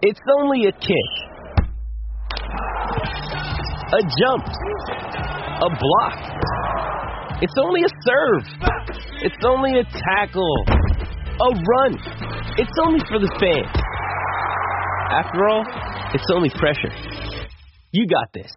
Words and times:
It's 0.00 0.20
only 0.40 0.66
a 0.66 0.70
kick, 0.70 1.10
a 3.92 4.00
jump, 4.20 4.44
a 4.46 5.70
block. 5.74 7.42
It's 7.42 7.54
only 7.58 7.82
a 7.82 7.88
serve. 8.06 8.44
It's 9.22 9.44
only 9.44 9.80
a 9.80 9.82
tackle, 9.82 10.64
a 10.68 11.50
run. 11.50 11.98
It's 12.58 12.70
only 12.80 13.00
for 13.10 13.18
the 13.18 13.28
fans. 13.40 13.66
After 15.10 15.48
all, 15.48 15.64
it's 16.14 16.30
only 16.32 16.50
pressure. 16.50 16.94
You 17.90 18.06
got 18.06 18.32
this. 18.32 18.52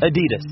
Adidas. 0.00 0.46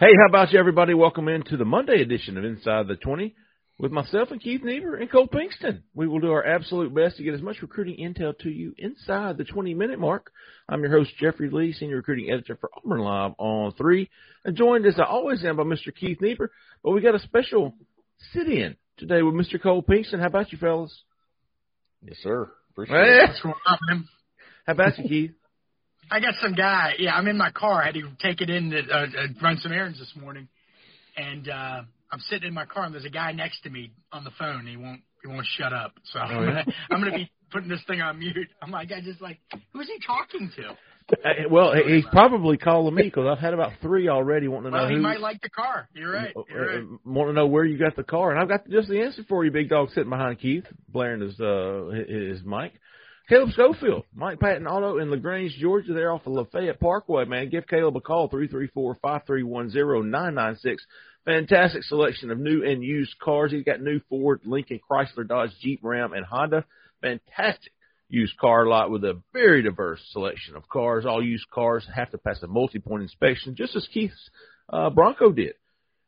Hey, 0.00 0.10
how 0.20 0.28
about 0.28 0.52
you, 0.52 0.58
everybody? 0.58 0.94
Welcome 0.94 1.28
into 1.28 1.56
the 1.56 1.64
Monday 1.64 2.02
edition 2.02 2.36
of 2.36 2.44
Inside 2.44 2.88
the 2.88 2.96
20 2.96 3.36
with 3.78 3.92
myself 3.92 4.30
and 4.32 4.40
Keith 4.40 4.62
Niebuhr 4.64 4.96
and 4.96 5.10
Cole 5.10 5.28
Pinkston. 5.28 5.82
We 5.94 6.08
will 6.08 6.18
do 6.18 6.32
our 6.32 6.44
absolute 6.44 6.92
best 6.92 7.16
to 7.16 7.22
get 7.22 7.34
as 7.34 7.42
much 7.42 7.62
recruiting 7.62 7.96
intel 8.04 8.36
to 8.40 8.50
you 8.50 8.74
inside 8.76 9.38
the 9.38 9.44
20 9.44 9.72
minute 9.74 10.00
mark. 10.00 10.32
I'm 10.68 10.82
your 10.82 10.90
host, 10.90 11.10
Jeffrey 11.20 11.48
Lee, 11.48 11.72
Senior 11.72 11.96
Recruiting 11.96 12.30
Editor 12.30 12.56
for 12.60 12.70
Auburn 12.76 13.00
Live 13.00 13.32
on 13.38 13.72
3, 13.72 14.10
and 14.44 14.56
joined 14.56 14.84
as 14.84 14.98
I 14.98 15.04
always 15.04 15.44
am 15.44 15.56
by 15.56 15.62
Mr. 15.62 15.94
Keith 15.94 16.20
Niebuhr. 16.20 16.50
But 16.82 16.90
we 16.90 17.00
got 17.00 17.14
a 17.14 17.20
special 17.20 17.74
sit 18.32 18.48
in 18.48 18.76
today 18.96 19.22
with 19.22 19.34
Mr. 19.34 19.62
Cole 19.62 19.82
Pinkston. 19.82 20.18
How 20.20 20.26
about 20.26 20.50
you, 20.52 20.58
fellas? 20.58 21.02
Yes, 22.02 22.16
sir. 22.22 22.50
Appreciate 22.72 22.96
Hey. 22.96 23.18
it. 23.24 23.28
What's 23.28 23.40
going 23.42 23.54
on, 23.66 23.78
man? 23.88 24.08
How 24.66 24.72
about 24.72 24.98
you, 24.98 25.08
Keith? 25.08 25.30
I 26.10 26.20
got 26.20 26.34
some 26.40 26.54
guy. 26.54 26.94
Yeah, 26.98 27.14
I'm 27.14 27.28
in 27.28 27.36
my 27.36 27.50
car. 27.50 27.82
I 27.82 27.86
had 27.86 27.94
to 27.94 28.10
take 28.20 28.40
it 28.40 28.48
in 28.50 28.70
to 28.70 28.78
uh, 28.78 28.98
uh, 29.04 29.26
run 29.42 29.58
some 29.58 29.72
errands 29.72 29.98
this 29.98 30.12
morning, 30.20 30.48
and 31.16 31.48
uh, 31.48 31.82
I'm 32.12 32.20
sitting 32.30 32.48
in 32.48 32.54
my 32.54 32.64
car, 32.64 32.84
and 32.84 32.94
there's 32.94 33.04
a 33.04 33.10
guy 33.10 33.32
next 33.32 33.62
to 33.62 33.70
me 33.70 33.92
on 34.12 34.24
the 34.24 34.30
phone. 34.38 34.60
And 34.60 34.68
He 34.68 34.76
won't 34.76 35.02
he 35.22 35.28
won't 35.28 35.46
shut 35.56 35.72
up. 35.72 35.92
So 36.12 36.18
I'm 36.18 36.30
yeah? 36.30 36.46
gonna 36.46 36.66
I'm 36.90 37.00
gonna 37.00 37.12
be 37.16 37.30
putting 37.50 37.68
this 37.68 37.82
thing 37.86 38.00
on 38.00 38.18
mute. 38.18 38.48
I'm 38.62 38.70
like, 38.70 38.90
I 38.92 39.00
just 39.00 39.20
like, 39.20 39.38
who's 39.72 39.88
he 39.88 39.98
talking 40.06 40.50
to? 40.56 40.76
Uh, 41.10 41.48
well, 41.50 41.72
he's 41.72 42.04
probably 42.12 42.58
calling 42.58 42.94
me 42.94 43.04
because 43.04 43.26
I've 43.26 43.38
had 43.38 43.54
about 43.54 43.72
three 43.80 44.08
already 44.08 44.46
wanting 44.46 44.70
to 44.72 44.76
know 44.76 44.82
Well, 44.82 44.90
he 44.90 44.96
who. 44.96 45.00
might 45.00 45.20
like 45.20 45.40
the 45.40 45.48
car. 45.48 45.88
You're 45.94 46.12
right. 46.12 46.34
You're 46.50 46.66
right. 46.66 46.82
uh, 46.84 46.96
want 47.06 47.30
to 47.30 47.32
know 47.32 47.46
where 47.46 47.64
you 47.64 47.78
got 47.78 47.96
the 47.96 48.02
car, 48.02 48.30
and 48.30 48.38
I've 48.38 48.48
got 48.48 48.68
just 48.68 48.88
the 48.88 49.00
answer 49.00 49.22
for 49.26 49.42
you, 49.42 49.50
big 49.50 49.70
dog, 49.70 49.88
sitting 49.94 50.10
behind 50.10 50.38
Keith, 50.38 50.64
blaring 50.90 51.22
his 51.22 51.40
uh 51.40 51.90
his 52.06 52.42
mic. 52.44 52.74
Caleb 53.28 53.50
Schofield, 53.50 54.04
Mike 54.14 54.40
Patton 54.40 54.66
Auto 54.66 54.98
in 54.98 55.10
LaGrange, 55.10 55.54
Georgia. 55.60 55.92
They're 55.92 56.12
off 56.12 56.26
of 56.26 56.32
Lafayette 56.32 56.80
Parkway, 56.80 57.26
man. 57.26 57.50
Give 57.50 57.66
Caleb 57.66 57.96
a 57.96 58.00
call, 58.00 58.28
three 58.28 58.48
three 58.48 58.68
four 58.68 58.96
five 59.02 59.26
three 59.26 59.42
one 59.42 59.68
zero 59.68 60.00
nine 60.00 60.34
nine 60.34 60.56
six. 60.56 60.82
Fantastic 61.26 61.82
selection 61.82 62.30
of 62.30 62.38
new 62.38 62.64
and 62.64 62.82
used 62.82 63.18
cars. 63.18 63.52
He's 63.52 63.64
got 63.64 63.82
new 63.82 64.00
Ford, 64.08 64.40
Lincoln, 64.46 64.80
Chrysler, 64.90 65.28
Dodge, 65.28 65.50
Jeep, 65.60 65.80
Ram, 65.82 66.14
and 66.14 66.24
Honda. 66.24 66.64
Fantastic 67.02 67.72
used 68.08 68.34
car 68.38 68.66
lot 68.66 68.90
with 68.90 69.04
a 69.04 69.20
very 69.34 69.62
diverse 69.62 70.00
selection 70.12 70.56
of 70.56 70.66
cars. 70.66 71.04
All 71.04 71.22
used 71.22 71.50
cars 71.50 71.86
have 71.94 72.10
to 72.12 72.18
pass 72.18 72.42
a 72.42 72.46
multi-point 72.46 73.02
inspection, 73.02 73.56
just 73.56 73.76
as 73.76 73.86
Keith's 73.92 74.30
uh, 74.72 74.88
Bronco 74.88 75.32
did. 75.32 75.52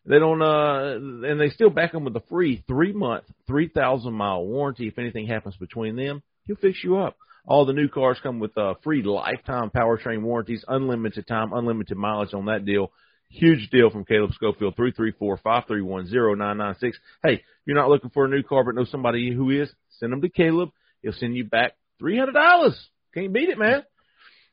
They 0.07 0.19
don't, 0.19 0.41
uh, 0.41 0.95
and 0.97 1.39
they 1.39 1.51
still 1.51 1.69
back 1.69 1.93
them 1.93 2.05
with 2.05 2.17
a 2.17 2.23
free 2.31 2.65
three 2.67 2.95
month, 2.95 3.25
3,000 3.47 4.15
mile 4.15 4.47
warranty. 4.47 4.89
If 4.89 4.99
anything 4.99 5.27
happens 5.27 5.57
between 5.57 5.97
them, 5.97 6.23
he'll 6.45 6.57
fix 6.57 6.83
you 6.83 6.99
up. 6.99 7.17
All 7.47 7.65
the 7.65 7.73
new 7.73 7.89
cars 7.89 8.19
come 8.23 8.39
with 8.39 8.57
uh, 8.57 8.75
free 8.85 9.03
lifetime 9.03 9.71
powertrain 9.75 10.23
warranties, 10.23 10.65
unlimited 10.69 11.27
time, 11.27 11.53
unlimited 11.53 11.97
mileage 11.97 12.35
on 12.35 12.47
that 12.47 12.65
deal. 12.65 12.93
Huge 13.29 13.71
deal 13.71 13.91
from 13.91 14.05
Caleb 14.05 14.33
Schofield, 14.35 14.77
334-531-0996. 14.77 16.95
Hey, 17.23 17.43
you're 17.65 17.77
not 17.77 17.89
looking 17.89 18.11
for 18.11 18.25
a 18.25 18.29
new 18.29 18.43
car 18.43 18.65
but 18.65 18.75
know 18.75 18.85
somebody 18.85 19.33
who 19.33 19.51
is, 19.51 19.73
send 19.99 20.13
them 20.13 20.21
to 20.21 20.29
Caleb. 20.29 20.71
He'll 21.03 21.13
send 21.13 21.37
you 21.37 21.45
back 21.45 21.75
$300. 22.03 22.75
Can't 23.15 23.33
beat 23.33 23.49
it, 23.49 23.59
man. 23.59 23.85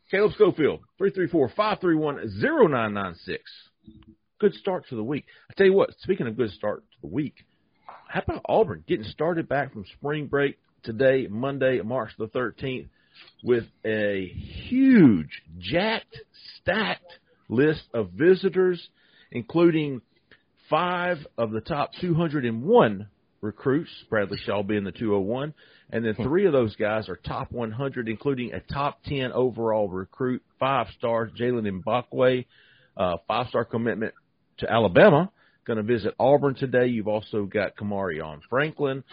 Caleb 0.09 0.31
Schofield, 0.33 0.81
334-531-0996 1.01 3.39
good 4.39 4.53
start 4.53 4.87
to 4.89 4.95
the 4.95 5.03
week. 5.03 5.25
I 5.49 5.53
tell 5.55 5.65
you 5.65 5.73
what, 5.73 5.93
speaking 5.99 6.27
of 6.27 6.37
good 6.37 6.51
start 6.51 6.79
to 6.79 6.97
the 7.01 7.07
week, 7.07 7.45
how 8.07 8.21
about 8.21 8.45
Auburn 8.47 8.83
getting 8.87 9.05
started 9.05 9.49
back 9.49 9.73
from 9.73 9.85
spring 9.97 10.27
break 10.27 10.57
today, 10.83 11.27
Monday, 11.29 11.81
March 11.81 12.11
the 12.17 12.27
13th, 12.27 12.87
with 13.43 13.65
a 13.85 14.27
huge, 14.69 15.41
jacked, 15.59 16.17
stacked 16.59 17.19
list 17.49 17.83
of 17.93 18.11
visitors, 18.11 18.89
including 19.31 20.01
five 20.69 21.17
of 21.37 21.51
the 21.51 21.61
top 21.61 21.91
201 22.01 23.07
recruits, 23.41 23.91
Bradley 24.09 24.37
Shaw 24.45 24.63
being 24.63 24.83
the 24.83 24.91
201, 24.91 25.53
and 25.89 26.05
then 26.05 26.15
three 26.15 26.45
of 26.45 26.53
those 26.53 26.75
guys 26.75 27.07
are 27.07 27.15
top 27.15 27.51
100, 27.51 28.09
including 28.09 28.53
a 28.53 28.59
top 28.59 28.99
10 29.05 29.31
overall 29.31 29.87
recruit, 29.87 30.43
five 30.59 30.87
stars, 30.97 31.31
Jaylen 31.39 31.81
Mbakwe, 31.81 32.45
uh, 32.97 33.17
five 33.27 33.47
star 33.47 33.63
commitment 33.63 34.13
to 34.59 34.71
Alabama. 34.71 35.31
Going 35.65 35.77
to 35.77 35.83
visit 35.83 36.13
Auburn 36.19 36.55
today. 36.55 36.87
You've 36.87 37.07
also 37.07 37.43
got 37.43 37.75
Kamarion 37.75 38.39
Franklin, 38.49 39.03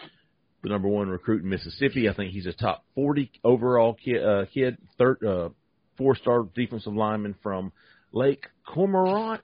the 0.65 0.71
number 0.71 0.87
one 0.87 1.07
recruit 1.09 1.43
in 1.43 1.49
Mississippi. 1.49 2.09
I 2.09 2.13
think 2.13 2.33
he's 2.33 2.47
a 2.47 2.53
top 2.53 2.83
40 2.95 3.31
overall 3.43 3.93
kid, 3.93 4.23
uh, 4.23 4.45
kid 4.51 4.77
third, 4.97 5.23
uh, 5.23 5.49
four 5.95 6.15
star 6.15 6.47
defensive 6.55 6.93
lineman 6.93 7.35
from 7.43 7.71
Lake 8.11 8.47
Cormorant, 8.67 9.43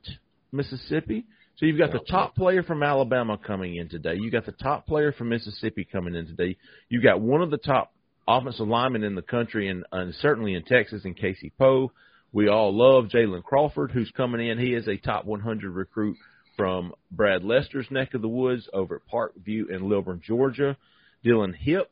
Mississippi. 0.52 1.26
So 1.58 1.68
you've 1.68 1.78
got 1.78 1.92
the 1.92 2.00
top 2.00 2.36
player 2.36 2.64
from 2.64 2.82
Alabama 2.82 3.38
coming 3.38 3.76
in 3.76 3.88
today. 3.88 4.16
You 4.16 4.32
got 4.32 4.48
the 4.48 4.52
top 4.52 4.88
player 4.88 5.12
from 5.12 5.30
Mississippi 5.30 5.88
coming 5.90 6.16
in 6.16 6.26
today. 6.26 6.58
You've 6.90 7.04
got 7.04 7.22
one 7.22 7.44
of 7.44 7.52
the 7.52 7.58
top 7.58 7.94
offensive 8.28 8.68
linemen 8.68 9.04
in 9.04 9.14
the 9.14 9.22
country, 9.22 9.68
and, 9.68 9.86
and 9.92 10.16
certainly 10.16 10.56
in 10.56 10.64
Texas, 10.64 11.06
in 11.06 11.14
Casey 11.14 11.54
Poe. 11.56 11.92
We 12.34 12.48
all 12.48 12.76
love 12.76 13.12
Jalen 13.12 13.44
Crawford, 13.44 13.92
who's 13.92 14.12
coming 14.18 14.48
in. 14.48 14.58
He 14.58 14.74
is 14.74 14.88
a 14.88 14.98
top 14.98 15.26
100 15.26 15.70
recruit 15.70 16.18
from 16.58 16.94
Brad 17.12 17.44
Lester's 17.44 17.92
neck 17.92 18.16
of 18.16 18.24
the 18.24 18.28
woods 18.28 18.68
over 18.74 18.96
at 18.96 19.12
Parkview 19.12 19.70
in 19.70 19.88
Lilburn, 19.88 20.22
Georgia. 20.26 20.78
Dylan 21.26 21.56
Hip 21.56 21.92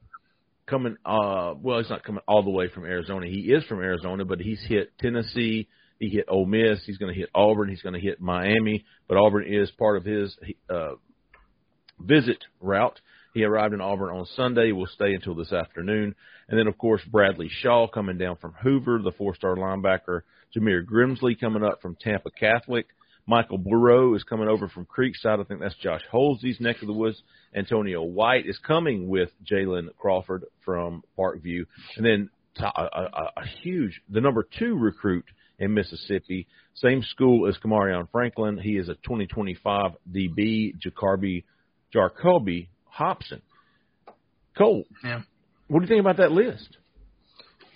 coming, 0.66 0.98
uh, 1.06 1.54
well, 1.62 1.80
he's 1.80 1.90
not 1.90 2.04
coming 2.04 2.22
all 2.28 2.44
the 2.44 2.50
way 2.50 2.70
from 2.70 2.86
Arizona. 2.86 3.28
He 3.28 3.52
is 3.52 3.64
from 3.66 3.80
Arizona, 3.80 4.26
but 4.26 4.40
he's 4.40 4.62
hit 4.68 4.98
Tennessee. 5.00 5.68
He 6.00 6.10
hit 6.10 6.26
Ole 6.30 6.46
Miss. 6.46 6.80
He's 6.86 6.98
going 6.98 7.14
to 7.14 7.20
hit 7.20 7.30
Auburn. 7.36 7.70
He's 7.70 7.82
going 7.82 7.94
to 7.94 8.00
hit 8.00 8.22
Miami. 8.22 8.86
But 9.08 9.18
Auburn 9.18 9.46
is 9.48 9.70
part 9.72 9.98
of 9.98 10.06
his 10.06 10.36
uh, 10.70 10.94
visit 12.00 12.44
route. 12.62 13.00
He 13.34 13.44
arrived 13.44 13.74
in 13.74 13.82
Auburn 13.82 14.16
on 14.16 14.26
Sunday. 14.36 14.72
Will 14.72 14.88
stay 14.88 15.14
until 15.14 15.36
this 15.36 15.52
afternoon. 15.52 16.16
And 16.48 16.58
then, 16.58 16.68
of 16.68 16.78
course, 16.78 17.02
Bradley 17.12 17.50
Shaw 17.62 17.88
coming 17.88 18.18
down 18.18 18.38
from 18.38 18.54
Hoover, 18.62 19.00
the 19.04 19.12
four-star 19.12 19.56
linebacker. 19.56 20.22
Jameer 20.56 20.84
Grimsley 20.84 21.40
coming 21.40 21.64
up 21.64 21.82
from 21.82 21.96
Tampa 22.00 22.32
Catholic. 22.32 22.88
Michael 23.30 23.60
Burrow 23.60 24.16
is 24.16 24.24
coming 24.24 24.48
over 24.48 24.68
from 24.68 24.88
Creekside. 24.88 25.40
I 25.40 25.44
think 25.44 25.60
that's 25.62 25.76
Josh 25.76 26.02
Holsey's 26.12 26.60
neck 26.60 26.82
of 26.82 26.88
the 26.88 26.94
woods. 26.94 27.22
Antonio 27.56 28.02
White 28.02 28.48
is 28.48 28.58
coming 28.66 29.08
with 29.08 29.30
Jalen 29.50 29.90
Crawford 30.00 30.46
from 30.66 31.04
Parkview. 31.16 31.66
And 31.96 32.04
then 32.06 32.30
a, 32.58 32.66
a, 32.66 33.30
a 33.38 33.46
huge, 33.62 34.02
the 34.10 34.20
number 34.20 34.48
two 34.58 34.76
recruit 34.76 35.26
in 35.60 35.76
Mississippi, 35.76 36.48
same 36.74 37.04
school 37.04 37.48
as 37.48 37.56
Kamarion 37.64 38.10
Franklin. 38.12 38.58
He 38.58 38.78
is 38.78 38.90
a 38.90 38.96
2025 38.96 39.92
DB, 40.12 40.80
Jacoby, 40.80 41.46
Jacoby 41.94 42.70
Hobson. 42.86 43.44
Cole, 44.58 44.86
Yeah. 45.04 45.22
what 45.68 45.82
do 45.82 45.86
you 45.86 45.88
think 45.90 46.00
about 46.02 46.18
that 46.18 46.32
list? 46.32 46.78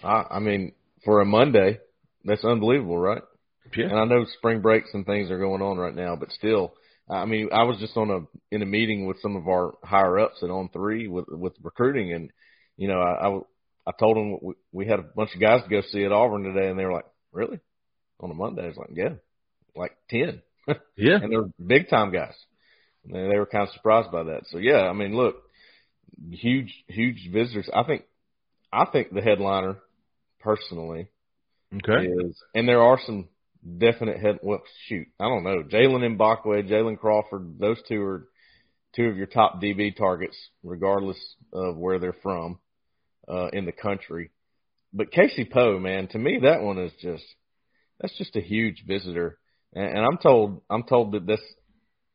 I, 0.04 0.26
I 0.32 0.40
mean, 0.40 0.74
for 1.06 1.22
a 1.22 1.26
Monday, 1.26 1.78
that's 2.26 2.44
unbelievable, 2.44 2.98
right? 2.98 3.22
Yeah. 3.76 3.86
And 3.90 4.00
I 4.00 4.06
know 4.06 4.26
spring 4.38 4.62
breaks 4.62 4.90
and 4.94 5.06
things 5.06 5.32
are 5.32 5.40
going 5.40 5.62
on 5.62 5.78
right 5.78 5.96
now, 5.96 6.16
but 6.16 6.32
still, 6.32 6.74
I 7.10 7.26
mean, 7.26 7.50
I 7.52 7.64
was 7.64 7.78
just 7.80 7.98
on 7.98 8.10
a 8.10 8.56
in 8.56 8.62
a 8.62 8.66
meeting 8.66 9.06
with 9.08 9.20
some 9.22 9.36
of 9.36 9.48
our 9.48 9.74
higher 9.84 10.20
ups 10.20 10.42
at 10.42 10.50
On 10.50 10.70
Three 10.70 11.08
with 11.08 11.26
with 11.28 11.54
recruiting, 11.62 12.14
and 12.14 12.32
you 12.78 12.88
know, 12.88 13.00
I 13.00 13.28
I, 13.28 13.40
I 13.88 13.92
told 14.00 14.18
them 14.18 14.38
we, 14.42 14.54
we 14.72 14.88
had 14.88 15.00
a 15.00 15.04
bunch 15.04 15.32
of 15.36 15.42
guys 15.42 15.64
to 15.64 15.70
go 15.70 15.82
see 15.90 16.04
at 16.06 16.12
Auburn 16.12 16.44
today, 16.44 16.70
and 16.70 16.80
they 16.80 16.86
were 16.86 16.94
like, 16.94 17.06
"Really?" 17.32 17.60
On 18.22 18.32
a 18.32 18.34
Monday, 18.34 18.64
I 18.64 18.68
was 18.68 18.78
like, 18.78 18.92
"Yeah, 18.94 19.16
like 19.76 19.98
ten, 20.10 20.42
Yeah. 20.96 21.18
and 21.22 21.32
they're 21.32 21.50
big 21.66 21.90
time 21.90 22.12
guys." 22.14 22.36
And 23.04 23.14
they, 23.14 23.34
they 23.34 23.38
were 23.40 23.46
kind 23.48 23.68
of 23.68 23.74
surprised 23.74 24.12
by 24.12 24.24
that. 24.24 24.44
So 24.50 24.58
yeah, 24.60 24.84
I 24.84 24.94
mean, 24.94 25.16
look, 25.16 25.36
huge 26.32 26.74
huge 26.88 27.30
visitors. 27.32 27.70
I 27.74 27.84
think 27.84 28.04
I 28.72 28.86
think 28.86 29.12
the 29.14 29.22
headliner 29.22 29.78
personally 30.40 31.10
Okay. 31.76 32.08
is, 32.08 32.42
and 32.54 32.68
there 32.68 32.82
are 32.82 33.00
some 33.06 33.28
definite 33.78 34.20
head. 34.20 34.40
Well, 34.42 34.62
shoot, 34.88 35.08
I 35.20 35.26
don't 35.26 35.44
know. 35.44 35.64
Jaylen 35.64 36.18
Mbakwe, 36.18 36.70
Jalen 36.70 36.98
Crawford, 36.98 37.60
those 37.60 37.78
two 37.88 38.02
are 38.02 38.28
two 38.96 39.06
of 39.06 39.18
your 39.18 39.28
top 39.28 39.62
DB 39.62 39.96
targets, 39.96 40.38
regardless 40.64 41.18
of 41.52 41.78
where 41.78 42.00
they're 42.00 42.16
from 42.22 42.60
uh, 43.28 43.48
in 43.54 43.66
the 43.66 43.72
country. 43.72 44.32
But 44.94 45.12
Casey 45.12 45.46
Poe, 45.46 45.80
man, 45.80 46.08
to 46.10 46.20
me 46.20 46.40
that 46.44 46.62
one 46.62 46.78
is 46.78 46.92
just 47.02 47.26
that's 48.00 48.18
just 48.18 48.36
a 48.36 48.42
huge 48.42 48.84
visitor, 48.86 49.40
and, 49.74 49.98
and 49.98 50.06
I'm 50.06 50.18
told 50.18 50.62
I'm 50.70 50.84
told 50.84 51.14
that 51.14 51.26
this 51.26 51.42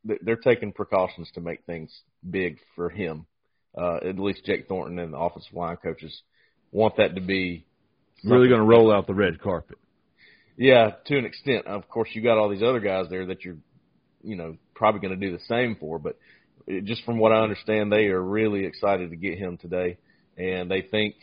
that 0.04 0.18
they're 0.22 0.36
taking 0.36 0.72
precautions 0.72 1.30
to 1.34 1.40
make 1.40 1.64
things 1.64 1.92
big 2.28 2.58
for 2.76 2.88
him 2.88 3.26
uh, 3.76 3.96
at 3.96 4.18
least 4.18 4.44
Jake 4.44 4.66
Thornton 4.68 4.98
and 4.98 5.12
the 5.12 5.18
offensive 5.18 5.52
line 5.52 5.76
coaches 5.76 6.22
want 6.72 6.96
that 6.96 7.14
to 7.14 7.20
be 7.20 7.64
really 8.24 8.48
going 8.48 8.60
to 8.60 8.66
roll 8.66 8.92
out 8.92 9.06
the 9.06 9.14
red 9.14 9.40
carpet. 9.40 9.78
Yeah, 10.58 10.90
to 11.06 11.16
an 11.16 11.24
extent. 11.24 11.68
Of 11.68 11.88
course, 11.88 12.08
you 12.12 12.20
got 12.20 12.36
all 12.36 12.48
these 12.48 12.64
other 12.64 12.80
guys 12.80 13.06
there 13.08 13.26
that 13.26 13.44
you're, 13.44 13.58
you 14.24 14.34
know, 14.34 14.56
probably 14.74 15.00
going 15.00 15.18
to 15.18 15.26
do 15.26 15.32
the 15.32 15.42
same 15.44 15.76
for. 15.78 16.00
But 16.00 16.18
just 16.82 17.04
from 17.04 17.18
what 17.18 17.30
I 17.30 17.42
understand, 17.42 17.92
they 17.92 18.06
are 18.06 18.20
really 18.20 18.64
excited 18.64 19.10
to 19.10 19.16
get 19.16 19.38
him 19.38 19.56
today, 19.56 19.98
and 20.36 20.68
they 20.68 20.82
think, 20.82 21.14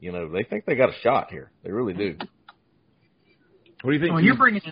you 0.00 0.10
know, 0.10 0.30
they 0.30 0.42
think 0.42 0.64
they 0.64 0.74
got 0.74 0.88
a 0.88 0.98
shot 1.02 1.30
here. 1.30 1.50
They 1.62 1.70
really 1.70 1.92
do. 1.92 2.16
What 3.82 3.90
do 3.90 3.92
you 3.92 4.00
think? 4.00 4.14
When 4.14 4.24
you're 4.24 4.38
bringing, 4.38 4.62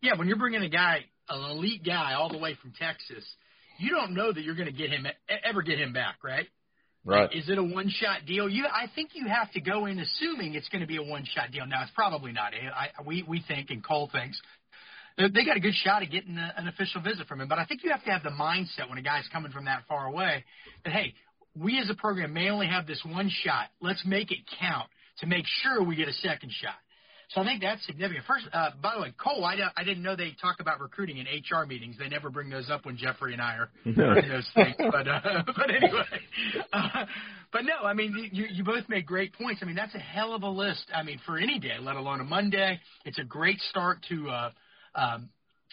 yeah, 0.00 0.16
when 0.16 0.26
you're 0.26 0.38
bringing 0.38 0.62
a 0.62 0.70
guy, 0.70 1.04
an 1.28 1.50
elite 1.50 1.84
guy, 1.84 2.14
all 2.14 2.32
the 2.32 2.38
way 2.38 2.56
from 2.60 2.72
Texas, 2.78 3.24
you 3.78 3.90
don't 3.90 4.14
know 4.14 4.32
that 4.32 4.40
you're 4.40 4.54
going 4.54 4.66
to 4.66 4.72
get 4.72 4.88
him 4.88 5.06
ever 5.44 5.60
get 5.60 5.78
him 5.78 5.92
back, 5.92 6.16
right? 6.24 6.46
Right. 7.06 7.32
Is 7.32 7.48
it 7.48 7.56
a 7.56 7.62
one 7.62 7.88
shot 7.88 8.26
deal? 8.26 8.48
You, 8.48 8.66
I 8.66 8.86
think 8.94 9.10
you 9.14 9.28
have 9.28 9.50
to 9.52 9.60
go 9.60 9.86
in 9.86 10.00
assuming 10.00 10.54
it's 10.54 10.68
going 10.68 10.80
to 10.80 10.88
be 10.88 10.96
a 10.96 11.02
one 11.02 11.24
shot 11.24 11.52
deal. 11.52 11.64
Now 11.64 11.82
it's 11.82 11.92
probably 11.94 12.32
not. 12.32 12.52
I, 12.52 12.88
we 13.06 13.24
we 13.26 13.44
think 13.46 13.70
and 13.70 13.82
Cole 13.84 14.10
thinks 14.12 14.40
they 15.16 15.44
got 15.44 15.56
a 15.56 15.60
good 15.60 15.74
shot 15.74 16.02
at 16.02 16.10
getting 16.10 16.36
a, 16.36 16.52
an 16.56 16.66
official 16.66 17.00
visit 17.00 17.28
from 17.28 17.40
him. 17.40 17.48
But 17.48 17.58
I 17.58 17.64
think 17.64 17.84
you 17.84 17.90
have 17.90 18.04
to 18.04 18.10
have 18.10 18.24
the 18.24 18.30
mindset 18.30 18.88
when 18.88 18.98
a 18.98 19.02
guy's 19.02 19.26
coming 19.32 19.52
from 19.52 19.66
that 19.66 19.84
far 19.88 20.06
away 20.06 20.44
that 20.84 20.92
hey, 20.92 21.14
we 21.54 21.78
as 21.78 21.88
a 21.88 21.94
program 21.94 22.32
may 22.32 22.50
only 22.50 22.66
have 22.66 22.86
this 22.86 23.00
one 23.06 23.30
shot. 23.44 23.68
Let's 23.80 24.04
make 24.04 24.32
it 24.32 24.38
count 24.58 24.88
to 25.20 25.26
make 25.26 25.44
sure 25.62 25.82
we 25.82 25.94
get 25.94 26.08
a 26.08 26.12
second 26.12 26.50
shot. 26.60 26.74
So 27.30 27.40
I 27.40 27.44
think 27.44 27.60
that's 27.60 27.84
significant. 27.86 28.24
First, 28.26 28.46
uh, 28.52 28.70
by 28.80 28.94
the 28.94 29.02
way, 29.02 29.12
Cole, 29.18 29.44
I, 29.44 29.56
I 29.76 29.82
didn't 29.82 30.02
know 30.02 30.14
they 30.14 30.36
talk 30.40 30.60
about 30.60 30.80
recruiting 30.80 31.18
in 31.18 31.26
HR 31.26 31.66
meetings. 31.66 31.96
They 31.98 32.08
never 32.08 32.30
bring 32.30 32.50
those 32.50 32.70
up 32.70 32.86
when 32.86 32.96
Jeffrey 32.96 33.32
and 33.32 33.42
I 33.42 33.56
are 33.56 33.68
running 33.84 34.28
those 34.28 34.48
things. 34.54 34.76
But 34.78 35.08
uh, 35.08 35.42
but 35.46 35.70
anyway, 35.70 36.04
uh, 36.72 37.04
but 37.52 37.62
no, 37.64 37.84
I 37.84 37.94
mean 37.94 38.30
you 38.32 38.46
you 38.50 38.62
both 38.62 38.88
made 38.88 39.06
great 39.06 39.32
points. 39.32 39.60
I 39.62 39.66
mean 39.66 39.76
that's 39.76 39.94
a 39.94 40.00
hell 40.00 40.34
of 40.34 40.42
a 40.42 40.48
list. 40.48 40.86
I 40.94 41.02
mean 41.02 41.20
for 41.26 41.38
any 41.38 41.58
day, 41.58 41.76
let 41.80 41.96
alone 41.96 42.20
a 42.20 42.24
Monday. 42.24 42.78
It's 43.04 43.18
a 43.18 43.24
great 43.24 43.60
start 43.70 43.98
to. 44.08 44.28
Uh, 44.28 44.50
um, 44.94 45.28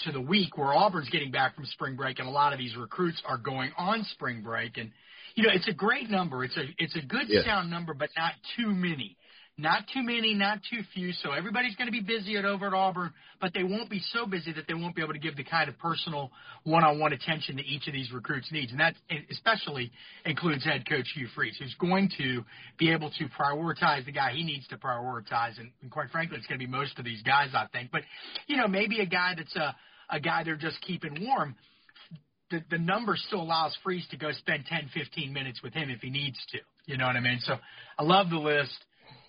to 0.05 0.11
the 0.11 0.19
week 0.19 0.57
where 0.57 0.73
Auburn's 0.73 1.09
getting 1.09 1.31
back 1.31 1.55
from 1.55 1.65
spring 1.65 1.95
break 1.95 2.17
and 2.17 2.27
a 2.27 2.31
lot 2.31 2.51
of 2.51 2.59
these 2.59 2.75
recruits 2.75 3.21
are 3.25 3.37
going 3.37 3.71
on 3.77 4.03
spring 4.13 4.41
break 4.41 4.77
and 4.77 4.91
you 5.35 5.43
know 5.43 5.49
it's 5.53 5.67
a 5.67 5.73
great 5.73 6.09
number 6.09 6.43
it's 6.43 6.57
a 6.57 6.63
it's 6.79 6.95
a 6.95 7.01
good 7.01 7.27
yes. 7.27 7.45
sound 7.45 7.69
number 7.69 7.93
but 7.93 8.09
not 8.17 8.33
too 8.57 8.71
many 8.71 9.15
not 9.57 9.83
too 9.93 10.01
many, 10.01 10.33
not 10.33 10.59
too 10.69 10.81
few. 10.93 11.11
So 11.13 11.31
everybody's 11.31 11.75
going 11.75 11.87
to 11.87 11.91
be 11.91 12.01
busy 12.01 12.37
at 12.37 12.45
over 12.45 12.67
at 12.67 12.73
Auburn, 12.73 13.13
but 13.39 13.53
they 13.53 13.63
won't 13.63 13.89
be 13.89 13.99
so 14.11 14.25
busy 14.25 14.51
that 14.53 14.65
they 14.67 14.73
won't 14.73 14.95
be 14.95 15.03
able 15.03 15.13
to 15.13 15.19
give 15.19 15.35
the 15.35 15.43
kind 15.43 15.69
of 15.69 15.77
personal 15.77 16.31
one-on-one 16.63 17.13
attention 17.13 17.57
that 17.57 17.65
each 17.65 17.87
of 17.87 17.93
these 17.93 18.11
recruits 18.11 18.51
needs, 18.51 18.71
and 18.71 18.79
that 18.79 18.95
especially 19.29 19.91
includes 20.25 20.63
head 20.65 20.89
coach 20.89 21.07
Hugh 21.13 21.27
Freeze, 21.35 21.55
who's 21.59 21.75
going 21.79 22.09
to 22.17 22.43
be 22.79 22.91
able 22.91 23.11
to 23.11 23.25
prioritize 23.39 24.05
the 24.05 24.11
guy 24.11 24.31
he 24.33 24.43
needs 24.43 24.67
to 24.69 24.77
prioritize, 24.77 25.59
and, 25.59 25.71
and 25.81 25.91
quite 25.91 26.09
frankly, 26.09 26.37
it's 26.37 26.47
going 26.47 26.59
to 26.59 26.65
be 26.65 26.71
most 26.71 26.97
of 26.97 27.05
these 27.05 27.21
guys, 27.21 27.49
I 27.53 27.67
think. 27.71 27.91
But 27.91 28.01
you 28.47 28.57
know, 28.57 28.67
maybe 28.67 29.01
a 29.01 29.05
guy 29.05 29.33
that's 29.37 29.55
a 29.55 29.75
a 30.09 30.19
guy 30.19 30.43
they're 30.43 30.55
just 30.55 30.79
keeping 30.81 31.25
warm. 31.25 31.55
The, 32.51 32.63
the 32.69 32.77
number 32.77 33.15
still 33.15 33.41
allows 33.41 33.75
Freeze 33.83 34.07
to 34.11 34.17
go 34.17 34.31
spend 34.31 34.65
10, 34.65 34.89
15 34.93 35.33
minutes 35.33 35.61
with 35.63 35.73
him 35.73 35.89
if 35.89 36.01
he 36.01 36.09
needs 36.09 36.37
to. 36.51 36.59
You 36.85 36.97
know 36.97 37.07
what 37.07 37.15
I 37.15 37.19
mean? 37.19 37.39
So 37.41 37.55
I 37.97 38.03
love 38.03 38.29
the 38.29 38.37
list. 38.37 38.77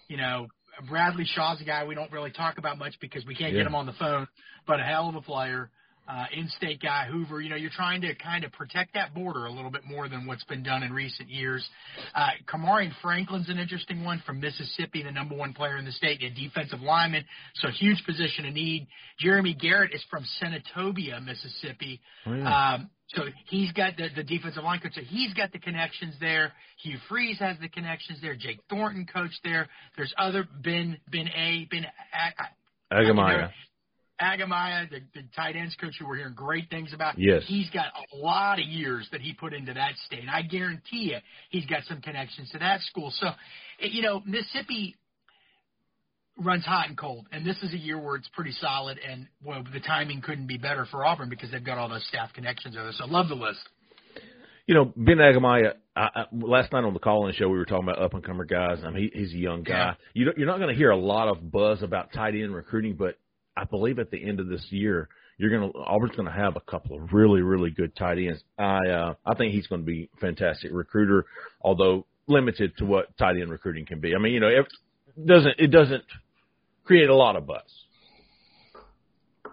You 0.09 0.17
know, 0.17 0.49
Bradley 0.89 1.25
Shaw's 1.25 1.61
a 1.61 1.65
guy 1.65 1.85
we 1.85 1.95
don't 1.95 2.13
really 2.13 2.31
talk 2.31 2.59
about 2.59 2.79
much 2.79 2.95
because 3.01 3.25
we 3.27 3.35
can't 3.35 3.53
Yeah. 3.53 3.61
get 3.61 3.67
him 3.67 3.75
on 3.75 3.87
the 3.87 3.93
phone, 3.95 4.27
but 4.67 4.81
a 4.81 4.83
hell 4.85 5.09
of 5.09 5.15
a 5.15 5.23
player. 5.23 5.71
Uh, 6.07 6.27
in-state 6.37 6.83
guy, 6.83 7.07
Hoover. 7.11 7.41
You 7.41 7.49
know, 7.49 7.57
you're 7.57 7.71
trying 7.75 8.03
to 8.03 8.15
kind 8.15 8.45
of 8.45 8.53
protect 8.53 8.93
that 8.93 9.15
border 9.15 9.47
a 9.47 9.51
little 9.51 9.71
bit 9.71 9.87
more 9.87 10.07
than 10.07 10.27
what's 10.27 10.45
been 10.45 10.63
done 10.63 10.83
in 10.83 10.93
recent 10.93 11.31
years. 11.31 11.67
Uh, 12.15 12.29
Kamari 12.47 12.91
Franklin's 13.01 13.49
an 13.49 13.59
interesting 13.59 14.05
one 14.05 14.23
from 14.27 14.39
Mississippi, 14.39 15.03
the 15.03 15.11
number 15.11 15.35
one 15.35 15.55
player 15.55 15.79
in 15.79 15.87
the 15.87 15.93
state, 15.93 16.23
a 16.23 16.29
defensive 16.29 16.81
lineman, 16.83 17.25
so 17.55 17.69
huge 17.69 18.05
position 18.05 18.45
of 18.45 18.53
need. 18.53 18.87
Jeremy 19.19 19.55
Garrett 19.55 19.95
is 19.95 20.05
from 20.11 20.25
Senatobia, 20.43 21.25
Mississippi. 21.25 22.01
Oh, 22.27 22.35
yeah. 22.35 22.75
Um, 22.75 22.91
so 23.09 23.23
he's 23.49 23.73
got 23.73 23.97
the, 23.97 24.09
the 24.15 24.25
defensive 24.25 24.65
line 24.65 24.81
coach. 24.81 24.95
So 24.95 25.03
he's 25.03 25.33
got 25.35 25.53
the 25.53 25.59
connections 25.59 26.15
there. 26.21 26.53
Hugh 26.83 26.99
Freeze 27.09 27.39
has 27.39 27.57
the 27.61 27.69
connections 27.69 28.19
there. 28.21 28.35
Jake 28.35 28.61
Thornton 28.69 29.07
coached 29.11 29.41
there. 29.45 29.69
There's 29.97 30.13
other 30.19 30.47
Ben 30.63 30.99
Ben 31.11 31.29
A 31.29 31.67
Ben 31.71 31.85
A- 31.85 32.95
Aigamaua. 32.95 33.51
Aigamaua, 34.21 34.89
the, 34.91 35.01
the 35.15 35.23
tight 35.35 35.57
ends 35.57 35.77
coach 35.81 35.95
who 35.99 36.07
we're 36.07 36.17
hearing 36.17 36.35
great 36.35 36.71
things 36.71 36.93
about. 36.93 37.19
Yes. 37.19 37.43
He's 37.47 37.69
got 37.71 37.87
a 38.13 38.17
lot 38.17 38.61
of 38.61 38.67
years 38.67 39.09
that 39.13 39.21
he 39.21 39.33
put 39.33 39.53
into 39.53 39.75
that 39.75 39.93
state. 40.07 40.21
And 40.21 40.31
I 40.31 40.43
guarantee 40.43 41.11
you 41.11 41.17
he's 41.51 41.67
got 41.67 41.83
some 41.89 42.01
connections 42.01 42.51
to 42.53 42.59
that 42.59 42.81
school. 42.83 43.13
So, 43.17 43.29
eh, 43.81 43.89
you 43.91 44.03
know, 44.03 44.23
Mississippi 44.25 44.97
runs 46.39 46.65
hot 46.65 46.89
and 46.89 46.97
cold. 46.97 47.27
And 47.33 47.45
this 47.45 47.61
is 47.63 47.75
a 47.75 47.79
year 47.79 47.99
where 47.99 48.17
it's 48.17 48.29
pretty 48.35 48.53
solid. 48.53 48.99
And, 48.99 49.27
well, 49.45 49.65
the 49.73 49.81
timing 49.81 50.21
couldn't 50.21 50.47
be 50.47 50.59
better 50.59 50.87
for 50.91 51.05
Auburn 51.05 51.29
because 51.29 51.51
they've 51.51 51.65
got 51.65 51.79
all 51.79 51.89
those 51.89 52.07
staff 52.07 52.33
connections 52.33 52.77
over 52.77 52.85
there. 52.85 52.93
So 52.93 53.05
I 53.05 53.09
love 53.09 53.29
the 53.29 53.35
list. 53.35 53.61
You 54.67 54.75
know, 54.75 54.93
Ben 54.97 55.17
Aigamaua. 55.17 55.75
I, 55.97 56.01
I, 56.03 56.25
last 56.33 56.73
night 56.73 56.85
on 56.85 56.93
the 56.93 56.99
call-in 56.99 57.35
show, 57.35 57.49
we 57.49 57.59
were 57.59 57.67
talking 57.67 57.89
about 57.89 58.01
up-and-comer 58.01 58.47
guys. 58.47 58.79
I 58.85 58.91
mean, 58.91 59.11
he, 59.13 59.21
he's 59.21 59.33
a 59.33 59.37
young 59.37 59.63
guy. 59.63 59.73
Yeah. 59.73 59.95
You 60.15 60.25
don't, 60.25 60.39
you're 60.39 60.47
not 60.47 60.59
going 60.59 60.71
to 60.71 60.75
hear 60.75 60.91
a 60.91 60.97
lot 60.97 61.29
of 61.29 61.53
buzz 61.53 61.83
about 61.83 62.13
tight 62.13 62.35
end 62.35 62.55
recruiting, 62.55 62.95
but 62.95 63.17
I 63.57 63.65
believe 63.65 63.99
at 63.99 64.11
the 64.11 64.23
end 64.23 64.41
of 64.41 64.49
this 64.49 64.67
year, 64.71 65.09
you're 65.39 65.51
going 65.51 65.73
to 65.73 65.79
Auburn's 65.79 66.15
going 66.15 66.29
to 66.29 66.35
have 66.35 66.57
a 66.57 66.61
couple 66.61 66.97
of 66.97 67.13
really, 67.13 67.43
really 67.43 67.71
good 67.71 67.95
tight 67.97 68.19
ends. 68.19 68.43
I 68.59 68.89
uh, 68.89 69.15
I 69.25 69.35
think 69.35 69.53
he's 69.53 69.67
going 69.67 69.83
to 69.83 69.87
be 69.87 70.09
a 70.17 70.21
fantastic 70.21 70.71
recruiter, 70.73 71.25
although 71.61 72.07
limited 72.27 72.77
to 72.79 72.85
what 72.85 73.17
tight 73.17 73.37
end 73.37 73.51
recruiting 73.51 73.87
can 73.87 74.01
be. 74.01 74.15
I 74.15 74.19
mean, 74.19 74.33
you 74.33 74.41
know, 74.41 74.49
it 74.49 74.67
doesn't 75.27 75.55
it 75.59 75.69
doesn't 75.69 76.05
create 76.85 77.09
a 77.09 77.15
lot 77.15 77.37
of 77.37 77.47
buzz. 77.47 77.63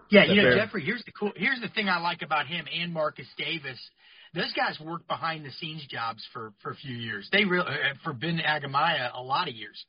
Yeah, 0.09 0.25
you 0.25 0.35
know, 0.35 0.49
fair? 0.49 0.65
Jeffrey. 0.65 0.83
Here's 0.83 1.03
the 1.05 1.11
cool. 1.11 1.31
Here's 1.35 1.61
the 1.61 1.69
thing 1.69 1.87
I 1.87 1.99
like 1.99 2.21
about 2.21 2.47
him 2.47 2.65
and 2.71 2.93
Marcus 2.93 3.27
Davis. 3.37 3.79
Those 4.33 4.53
guys 4.53 4.79
worked 4.79 5.07
behind 5.07 5.45
the 5.45 5.51
scenes 5.51 5.85
jobs 5.89 6.25
for 6.33 6.53
for 6.61 6.71
a 6.71 6.75
few 6.75 6.95
years. 6.95 7.27
They 7.31 7.45
real 7.45 7.63
uh, 7.63 7.73
for 8.03 8.13
Ben 8.13 8.39
Aigamaua 8.45 9.11
a 9.15 9.21
lot 9.21 9.47
of 9.47 9.55
years. 9.55 9.83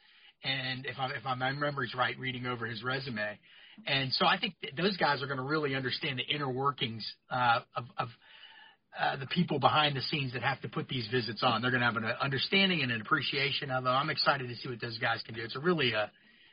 And 0.44 0.86
if 0.86 0.96
I 0.98 1.10
if 1.10 1.24
my 1.24 1.34
memory's 1.54 1.94
right, 1.94 2.18
reading 2.18 2.46
over 2.46 2.66
his 2.66 2.82
resume, 2.82 3.38
and 3.86 4.12
so 4.12 4.26
I 4.26 4.38
think 4.38 4.54
that 4.62 4.76
those 4.76 4.96
guys 4.96 5.22
are 5.22 5.26
going 5.26 5.38
to 5.38 5.44
really 5.44 5.74
understand 5.74 6.18
the 6.18 6.34
inner 6.34 6.50
workings 6.50 7.04
uh, 7.30 7.60
of. 7.76 7.84
of 7.98 8.08
uh, 9.00 9.16
the 9.16 9.26
people 9.28 9.58
behind 9.58 9.96
the 9.96 10.02
scenes 10.02 10.34
that 10.34 10.42
have 10.42 10.60
to 10.60 10.68
put 10.68 10.86
these 10.86 11.08
visits 11.10 11.42
on. 11.42 11.62
They're 11.62 11.70
going 11.70 11.80
to 11.80 11.86
have 11.86 11.96
an 11.96 12.04
understanding 12.20 12.82
and 12.82 12.92
an 12.92 13.00
appreciation 13.00 13.70
of 13.70 13.84
them. 13.84 13.92
I'm 13.94 14.10
excited 14.10 14.46
to 14.50 14.54
see 14.56 14.68
what 14.68 14.82
those 14.82 14.98
guys 14.98 15.22
can 15.24 15.34
do. 15.34 15.40
It's 15.42 15.56
a 15.56 15.60
really, 15.60 15.94
uh, 15.94 16.08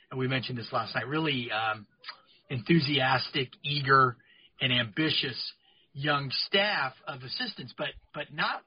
and 0.09 0.17
we 0.17 0.29
mentioned 0.29 0.57
this 0.57 0.71
last 0.71 0.95
night, 0.95 1.05
really 1.05 1.50
um, 1.51 1.86
enthusiastic, 2.50 3.50
eager, 3.63 4.15
and 4.62 4.71
ambitious 4.71 5.38
young 5.93 6.31
staff 6.48 6.93
of 7.07 7.24
assistants, 7.24 7.74
but 7.77 7.89
but 8.13 8.33
not 8.33 8.62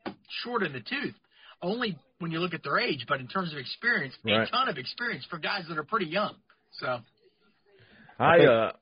short 0.45 0.63
in 0.63 0.73
the 0.73 0.81
tooth. 0.81 1.15
Only 1.63 1.97
when 2.19 2.31
you 2.31 2.41
look 2.41 2.55
at 2.55 2.63
their 2.63 2.79
age, 2.79 3.07
but 3.09 3.21
in 3.21 3.29
terms 3.29 3.53
of 3.53 3.59
experience, 3.59 4.15
Right. 4.25 4.47
a 4.47 4.51
ton 4.51 4.69
of 4.69 4.77
experience 4.77 5.25
for 5.31 5.39
guys 5.39 5.65
that 5.69 5.79
are 5.79 5.85
pretty 5.85 6.07
young. 6.07 6.35
So 6.73 7.01
I 8.19 8.39
uh, 8.45 8.73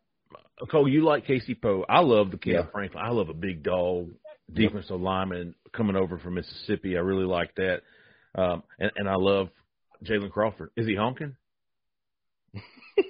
Cole, 0.71 0.89
you 0.89 1.05
like 1.05 1.27
Casey 1.27 1.55
Poe. 1.55 1.85
I 1.89 2.01
love 2.01 2.31
the 2.31 2.37
kid 2.39 2.55
Yeah. 2.55 2.67
Franklin. 2.73 3.03
I 3.05 3.11
love 3.11 3.29
a 3.29 3.35
big 3.35 3.63
dog 3.63 4.11
defensive 4.53 5.01
lineman 5.01 5.55
coming 5.73 5.97
over 5.97 6.19
from 6.19 6.35
Mississippi. 6.35 6.97
I 6.97 7.01
really 7.01 7.25
like 7.25 7.55
that. 7.57 7.83
Um, 8.35 8.63
and, 8.79 8.91
and 8.97 9.09
I 9.09 9.15
love 9.17 9.49
Jalen 10.05 10.31
Crawford. 10.33 10.71
Is 10.77 10.87
he 10.87 10.95
honking? 10.95 11.37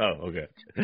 Oh, 0.00 0.28
okay. 0.28 0.46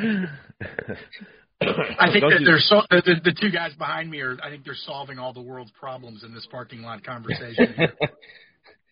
I 1.62 2.11
think 2.12 2.25
that 2.25 2.40
you- 2.40 2.47
they're 2.47 2.59
so, 2.59 2.83
the, 2.90 3.02
the, 3.04 3.30
the 3.30 3.37
two 3.40 3.50
guys 3.50 3.73
behind 3.75 4.11
me 4.11 4.21
are. 4.21 4.37
I 4.42 4.50
think 4.50 4.64
they're 4.64 4.75
solving 4.75 5.18
all 5.18 5.33
the 5.33 5.40
world's 5.40 5.71
problems 5.73 6.25
in 6.25 6.35
this 6.35 6.47
parking 6.50 6.83
lot 6.83 7.04
conversation. 7.04 7.75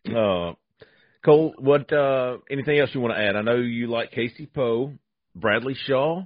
Uh, 0.05 0.55
Cole, 1.25 1.55
what? 1.61 1.93
Uh, 1.93 2.39
anything 2.51 2.77
else 2.81 2.91
you 2.93 3.01
want 3.01 3.15
to 3.15 3.21
add? 3.23 3.37
I 3.37 3.43
know 3.43 3.55
you 3.55 3.87
like 3.87 4.11
Casey 4.11 4.47
Poe, 4.47 4.95
Bradley 5.37 5.77
Shaw. 5.87 6.25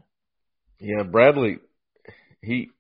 Yeah, 0.81 1.03
Bradley, 1.03 1.59
he 2.41 2.71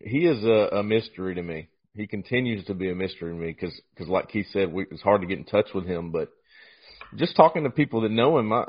he 0.00 0.20
is 0.20 0.42
a, 0.42 0.76
a 0.78 0.82
mystery 0.82 1.34
to 1.34 1.42
me. 1.42 1.68
he 1.94 2.06
continues 2.06 2.64
to 2.64 2.74
be 2.74 2.90
a 2.90 2.94
mystery 2.94 3.30
to 3.30 3.38
me 3.38 3.48
because, 3.52 3.78
cause 3.98 4.08
like 4.08 4.30
Keith 4.30 4.46
said, 4.54 4.72
we, 4.72 4.86
it's 4.90 5.02
hard 5.02 5.20
to 5.20 5.26
get 5.26 5.36
in 5.38 5.44
touch 5.44 5.68
with 5.74 5.84
him. 5.84 6.12
But 6.12 6.30
just 7.16 7.36
talking 7.36 7.64
to 7.64 7.70
people 7.70 8.00
that 8.00 8.10
know 8.10 8.38
him, 8.38 8.50
I, 8.54 8.64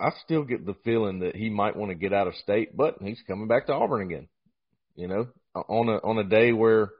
I 0.00 0.10
still 0.24 0.42
get 0.42 0.66
the 0.66 0.74
feeling 0.84 1.20
that 1.20 1.36
he 1.36 1.50
might 1.50 1.76
want 1.76 1.90
to 1.90 1.94
get 1.94 2.12
out 2.12 2.26
of 2.26 2.34
state, 2.36 2.76
but 2.76 2.96
he's 3.00 3.22
coming 3.26 3.46
back 3.46 3.66
to 3.66 3.72
Auburn 3.72 4.02
again. 4.02 4.28
You 4.96 5.08
know, 5.08 5.28
on 5.54 5.88
a 5.88 5.96
on 5.98 6.18
a 6.18 6.24
day 6.24 6.52
where 6.52 6.90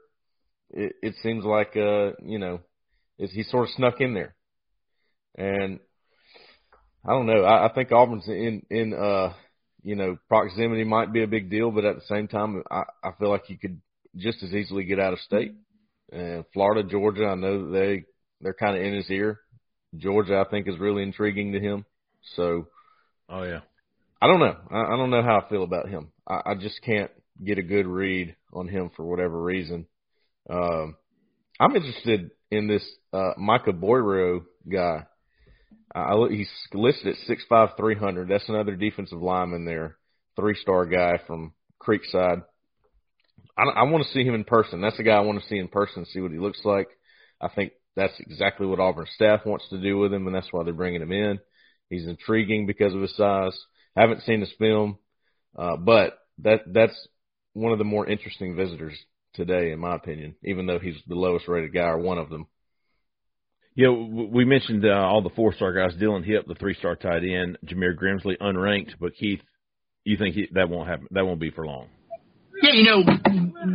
it, 0.70 0.94
it 1.02 1.14
seems 1.22 1.44
like 1.44 1.76
uh 1.76 2.12
you 2.22 2.38
know 2.38 2.60
is 3.18 3.32
he 3.32 3.44
sort 3.44 3.68
of 3.68 3.74
snuck 3.74 4.00
in 4.00 4.14
there, 4.14 4.34
and 5.36 5.80
I 7.04 7.10
don't 7.10 7.26
know. 7.26 7.44
I, 7.44 7.68
I 7.68 7.72
think 7.72 7.92
Auburn's 7.92 8.26
in 8.26 8.62
in 8.70 8.94
uh 8.94 9.32
you 9.82 9.96
know 9.96 10.16
proximity 10.28 10.84
might 10.84 11.12
be 11.12 11.22
a 11.22 11.28
big 11.28 11.50
deal, 11.50 11.70
but 11.70 11.84
at 11.84 11.96
the 11.96 12.06
same 12.08 12.28
time, 12.28 12.62
I 12.70 12.82
I 13.02 13.10
feel 13.18 13.30
like 13.30 13.44
he 13.46 13.56
could 13.56 13.80
just 14.16 14.42
as 14.42 14.52
easily 14.52 14.84
get 14.84 15.00
out 15.00 15.12
of 15.12 15.20
state. 15.20 15.52
And 16.12 16.44
Florida, 16.52 16.88
Georgia, 16.88 17.26
I 17.26 17.34
know 17.34 17.70
they 17.70 18.04
they're 18.40 18.54
kind 18.54 18.76
of 18.76 18.82
in 18.82 18.94
his 18.94 19.10
ear. 19.10 19.40
Georgia, 19.96 20.42
I 20.44 20.50
think, 20.50 20.68
is 20.68 20.78
really 20.78 21.02
intriguing 21.02 21.52
to 21.52 21.60
him. 21.60 21.84
So 22.36 22.66
Oh 23.28 23.42
yeah. 23.42 23.60
I 24.20 24.26
don't 24.26 24.40
know. 24.40 24.56
I, 24.70 24.94
I 24.94 24.96
don't 24.96 25.10
know 25.10 25.22
how 25.22 25.40
I 25.40 25.48
feel 25.48 25.64
about 25.64 25.88
him. 25.88 26.10
I, 26.26 26.40
I 26.46 26.54
just 26.54 26.80
can't 26.82 27.10
get 27.44 27.58
a 27.58 27.62
good 27.62 27.86
read 27.86 28.36
on 28.52 28.68
him 28.68 28.90
for 28.96 29.04
whatever 29.04 29.40
reason. 29.40 29.86
Um, 30.48 30.96
I'm 31.58 31.76
interested 31.76 32.30
in 32.50 32.68
this 32.68 32.84
uh, 33.12 33.32
Micah 33.36 33.72
Boyro 33.72 34.42
guy. 34.70 35.06
I 35.94 36.14
he's 36.30 36.50
listed 36.72 37.08
at 37.08 37.26
six 37.26 37.44
five 37.48 37.70
three 37.76 37.94
hundred. 37.94 38.28
That's 38.28 38.48
another 38.48 38.74
defensive 38.74 39.22
lineman 39.22 39.64
there, 39.64 39.96
three 40.36 40.56
star 40.60 40.86
guy 40.86 41.20
from 41.26 41.52
Creekside. 41.80 42.42
I, 43.56 43.62
I 43.62 43.82
want 43.84 44.04
to 44.04 44.12
see 44.12 44.24
him 44.24 44.34
in 44.34 44.44
person. 44.44 44.80
That's 44.80 44.96
the 44.96 45.04
guy 45.04 45.12
I 45.12 45.20
want 45.20 45.40
to 45.40 45.48
see 45.48 45.58
in 45.58 45.68
person, 45.68 46.04
see 46.06 46.20
what 46.20 46.32
he 46.32 46.38
looks 46.38 46.60
like. 46.64 46.88
I 47.40 47.48
think 47.48 47.72
that's 47.94 48.18
exactly 48.18 48.66
what 48.66 48.80
Auburn 48.80 49.06
staff 49.14 49.46
wants 49.46 49.68
to 49.70 49.80
do 49.80 49.98
with 49.98 50.12
him, 50.12 50.26
and 50.26 50.34
that's 50.34 50.48
why 50.50 50.64
they're 50.64 50.72
bringing 50.72 51.02
him 51.02 51.12
in. 51.12 51.38
He's 51.94 52.08
intriguing 52.08 52.66
because 52.66 52.94
of 52.94 53.00
his 53.00 53.16
size. 53.16 53.58
Haven't 53.96 54.22
seen 54.22 54.40
his 54.40 54.52
film, 54.58 54.98
uh, 55.56 55.76
but 55.76 56.18
that 56.42 56.62
that's 56.66 57.08
one 57.52 57.72
of 57.72 57.78
the 57.78 57.84
more 57.84 58.06
interesting 58.06 58.56
visitors 58.56 58.98
today, 59.34 59.70
in 59.70 59.78
my 59.78 59.94
opinion. 59.94 60.34
Even 60.42 60.66
though 60.66 60.78
he's 60.80 60.96
the 61.06 61.14
lowest 61.14 61.46
rated 61.46 61.72
guy 61.72 61.86
or 61.86 61.98
one 61.98 62.18
of 62.18 62.28
them. 62.28 62.46
Yeah, 63.76 63.90
we 63.90 64.44
mentioned 64.44 64.84
uh, 64.84 64.90
all 64.90 65.22
the 65.22 65.30
four 65.30 65.52
star 65.54 65.72
guys. 65.72 66.00
Dylan 66.00 66.24
Hip, 66.24 66.46
the 66.46 66.54
three 66.54 66.74
star 66.74 66.96
tight 66.96 67.22
end, 67.24 67.58
Jameer 67.64 67.96
Grimsley, 67.96 68.38
unranked. 68.40 68.92
But 69.00 69.14
Keith, 69.14 69.40
you 70.04 70.16
think 70.16 70.34
he, 70.34 70.48
that 70.52 70.68
won't 70.68 70.88
happen? 70.88 71.08
That 71.10 71.26
won't 71.26 71.40
be 71.40 71.50
for 71.50 71.66
long. 71.66 71.88
Yeah, 72.62 72.72
you 72.72 72.84
know, 72.84 73.02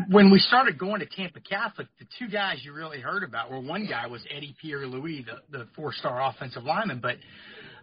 when 0.09 0.31
we 0.31 0.39
started 0.39 0.79
going 0.79 1.01
to 1.01 1.05
Tampa 1.05 1.41
Catholic, 1.41 1.87
the 1.99 2.05
two 2.17 2.29
guys 2.29 2.59
you 2.63 2.73
really 2.73 2.99
heard 2.99 3.23
about 3.23 3.51
were 3.51 3.59
one 3.59 3.87
guy 3.87 4.07
was 4.07 4.21
Eddie 4.35 4.55
Pierre 4.61 4.87
Louis, 4.87 5.25
the, 5.25 5.57
the 5.57 5.67
four 5.75 5.93
star 5.93 6.29
offensive 6.29 6.63
lineman, 6.63 6.99
but 7.01 7.17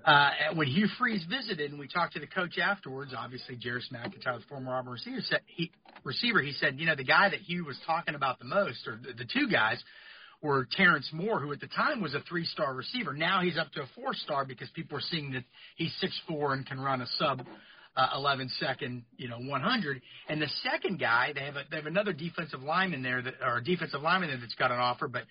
uh, 0.07 0.31
when 0.55 0.69
Hugh 0.69 0.87
Freeze 0.99 1.25
visited 1.29 1.73
and 1.73 1.81
we 1.81 1.89
talked 1.89 2.15
to 2.15 2.21
the 2.21 2.29
coach 2.29 2.59
afterwards, 2.59 3.13
obviously 3.17 3.59
Jairus 3.63 3.89
McIntyre, 3.93 4.39
the 4.39 4.45
former 4.49 4.73
Auburn 4.73 4.93
receiver, 4.93 5.21
said 5.23 5.41
he 5.47 5.73
receiver, 6.05 6.41
he 6.41 6.53
said, 6.53 6.79
you 6.79 6.87
know, 6.87 6.95
the 6.95 7.05
guy 7.05 7.29
that 7.29 7.41
Hugh 7.41 7.65
was 7.65 7.77
talking 7.85 8.15
about 8.15 8.39
the 8.39 8.45
most, 8.45 8.87
or 8.87 9.01
the, 9.03 9.13
the 9.13 9.25
two 9.25 9.49
guys, 9.51 9.83
were 10.41 10.69
Terrence 10.71 11.11
Moore, 11.13 11.41
who 11.41 11.51
at 11.53 11.61
the 11.61 11.67
time 11.67 12.01
was 12.01 12.15
a 12.15 12.21
three-star 12.29 12.73
receiver. 12.73 13.15
Now 13.15 13.41
he's 13.41 13.59
up 13.59 13.73
to 13.73 13.81
a 13.81 13.87
four-star 13.97 14.45
because 14.45 14.69
people 14.71 14.97
are 14.97 15.03
seeing 15.11 15.33
that 15.33 15.45
he's 15.75 15.93
six 16.01 16.19
four 16.29 16.53
and 16.53 16.65
can 16.65 16.79
run 16.79 17.01
a 17.01 17.07
sub 17.19 17.43
uh, 17.97 18.09
11 18.15 18.51
second, 18.61 19.03
you 19.17 19.29
know, 19.29 19.39
100. 19.39 20.03
And 20.29 20.41
the 20.41 20.51
second 20.63 21.01
guy, 21.01 21.33
they 21.35 21.41
have 21.41 21.57
a, 21.57 21.63
they 21.71 21.77
have 21.79 21.87
another 21.87 22.13
defensive 22.13 22.63
lineman 22.63 23.03
there 23.03 23.23
that, 23.23 23.35
or 23.45 23.59
a 23.59 23.65
defensive 23.65 24.03
lineman 24.03 24.29
there 24.29 24.39
that's 24.39 24.55
got 24.55 24.71
an 24.71 24.79
offer, 24.79 25.09
but 25.09 25.23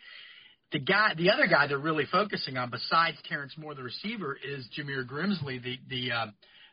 the 0.71 0.79
guy, 0.79 1.13
the 1.15 1.29
other 1.31 1.47
guy 1.47 1.67
they're 1.67 1.77
really 1.77 2.05
focusing 2.11 2.57
on, 2.57 2.69
besides 2.69 3.17
Terrence 3.29 3.53
Moore, 3.57 3.75
the 3.75 3.83
receiver, 3.83 4.35
is 4.35 4.67
Jameer 4.77 5.05
Grimsley, 5.05 5.61
the 5.61 5.77
the 5.89 6.11
uh, 6.11 6.25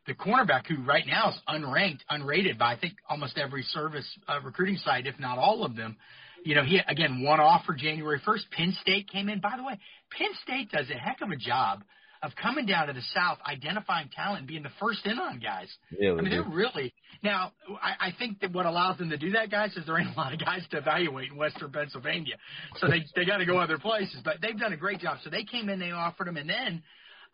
the 0.06 0.14
cornerback, 0.14 0.66
who 0.66 0.82
right 0.82 1.06
now 1.06 1.30
is 1.30 1.36
unranked, 1.48 2.00
unrated 2.10 2.58
by 2.58 2.72
I 2.72 2.78
think 2.78 2.94
almost 3.08 3.38
every 3.38 3.62
service 3.62 4.06
uh, 4.28 4.40
recruiting 4.42 4.76
site, 4.78 5.06
if 5.06 5.18
not 5.18 5.38
all 5.38 5.64
of 5.64 5.76
them. 5.76 5.96
You 6.44 6.56
know, 6.56 6.64
he 6.64 6.80
again 6.88 7.22
one 7.22 7.38
offer 7.38 7.74
January 7.74 8.20
1st. 8.26 8.50
Penn 8.56 8.76
State 8.80 9.08
came 9.10 9.28
in. 9.28 9.40
By 9.40 9.56
the 9.56 9.62
way, 9.62 9.78
Penn 10.16 10.30
State 10.42 10.70
does 10.70 10.90
a 10.90 10.98
heck 10.98 11.20
of 11.20 11.30
a 11.30 11.36
job 11.36 11.84
of 12.22 12.32
coming 12.40 12.66
down 12.66 12.86
to 12.86 12.92
the 12.92 13.02
South, 13.14 13.38
identifying 13.46 14.08
talent, 14.14 14.40
and 14.40 14.48
being 14.48 14.62
the 14.62 14.70
first 14.80 15.04
in 15.06 15.18
on 15.18 15.40
guys. 15.40 15.68
Yeah, 15.98 16.12
I 16.12 16.14
mean, 16.14 16.30
they're 16.30 16.44
really 16.44 16.94
now. 17.22 17.52
I, 17.82 18.08
I 18.08 18.14
think 18.16 18.40
that 18.40 18.52
what 18.52 18.64
allows 18.66 18.98
them 18.98 19.10
to 19.10 19.18
do 19.18 19.32
that, 19.32 19.50
guys, 19.50 19.76
is 19.76 19.86
there 19.86 19.98
ain't 19.98 20.14
a 20.14 20.18
lot 20.18 20.32
of 20.32 20.38
guys 20.38 20.62
to 20.70 20.78
evaluate 20.78 21.32
in 21.32 21.36
Western 21.36 21.72
Pennsylvania, 21.72 22.36
so 22.76 22.86
they 22.88 23.04
they 23.16 23.24
got 23.24 23.38
to 23.38 23.46
go 23.46 23.58
other 23.58 23.78
places. 23.78 24.20
But 24.24 24.36
they've 24.40 24.58
done 24.58 24.72
a 24.72 24.76
great 24.76 25.00
job. 25.00 25.18
So 25.24 25.30
they 25.30 25.44
came 25.44 25.68
in, 25.68 25.78
they 25.78 25.90
offered 25.90 26.28
him, 26.28 26.36
and 26.36 26.48
then. 26.48 26.82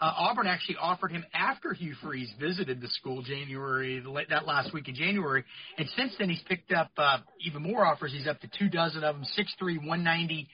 Uh, 0.01 0.13
Auburn 0.17 0.47
actually 0.47 0.77
offered 0.81 1.11
him 1.11 1.25
after 1.35 1.73
Hugh 1.73 1.97
Freeze 2.01 2.33
visited 2.39 2.81
the 2.81 2.87
school 2.87 3.21
January 3.21 4.01
that 4.29 4.47
last 4.47 4.73
week 4.73 4.87
in 4.87 4.95
January, 4.95 5.43
and 5.77 5.89
since 5.97 6.13
then 6.21 6.29
he's 6.29 6.41
picked 6.49 6.71
up 6.71 6.93
uh, 6.97 7.19
even 7.41 7.65
more 7.65 7.85
offers. 7.85 8.13
He's 8.13 8.29
up 8.29 8.39
to 8.43 8.49
two 8.57 8.69
dozen 8.69 9.03
of 9.03 9.17
them, 9.17 9.25
six 9.35 9.53
three, 9.59 9.77
one 9.77 10.05
ninety, 10.05 10.47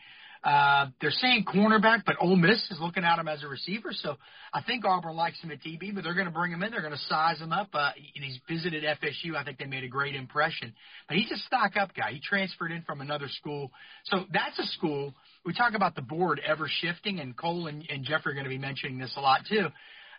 uh, 0.45 0.89
they're 1.01 1.11
saying 1.11 1.47
cornerback, 1.47 2.03
but 2.05 2.17
Ole 2.21 2.37
Miss 2.37 2.61
is 2.71 2.79
looking 2.79 3.03
at 3.03 3.19
him 3.19 3.29
as 3.29 3.43
a 3.43 3.49
receiver. 3.49 3.93
So 3.93 4.17
I 4.53 4.63
think 4.63 4.85
Auburn 4.85 5.17
likes 5.17 5.41
him 5.41 5.51
at 5.51 5.63
DB, 5.63 5.95
but 5.95 6.05
they're 6.05 6.15
going 6.15 6.27
to 6.27 6.33
bring 6.33 6.53
him 6.53 6.63
in. 6.63 6.71
They're 6.71 6.83
going 6.83 6.93
to 6.93 6.99
size 7.09 7.41
him 7.41 7.51
up. 7.51 7.69
Uh, 7.73 7.93
he's 8.13 8.39
visited 8.47 8.85
FSU. 8.85 9.37
I 9.37 9.45
think 9.45 9.59
they 9.59 9.65
made 9.65 9.85
a 9.85 9.89
great 9.89 10.15
impression. 10.15 10.75
But 11.09 11.17
he's 11.17 11.31
a 11.31 11.39
stock 11.39 11.79
up 11.81 11.95
guy. 11.95 12.13
He 12.13 12.21
transferred 12.21 12.73
in 12.73 12.83
from 12.83 13.01
another 13.01 13.29
school. 13.29 13.71
So 14.05 14.25
that's 14.33 14.59
a 14.59 14.67
school. 14.77 15.15
We 15.47 15.55
talk 15.55 15.73
about 15.75 15.95
the 15.95 16.03
board 16.03 16.43
ever 16.47 16.69
shifting, 16.69 17.21
and 17.21 17.35
Cole 17.35 17.67
and, 17.67 17.83
and 17.89 18.05
Jeffrey 18.05 18.33
are 18.33 18.35
going 18.35 18.45
to 18.45 18.51
be 18.51 18.59
mentioning 18.59 18.99
this 18.99 19.15
a 19.17 19.21
lot 19.21 19.41
too. 19.49 19.69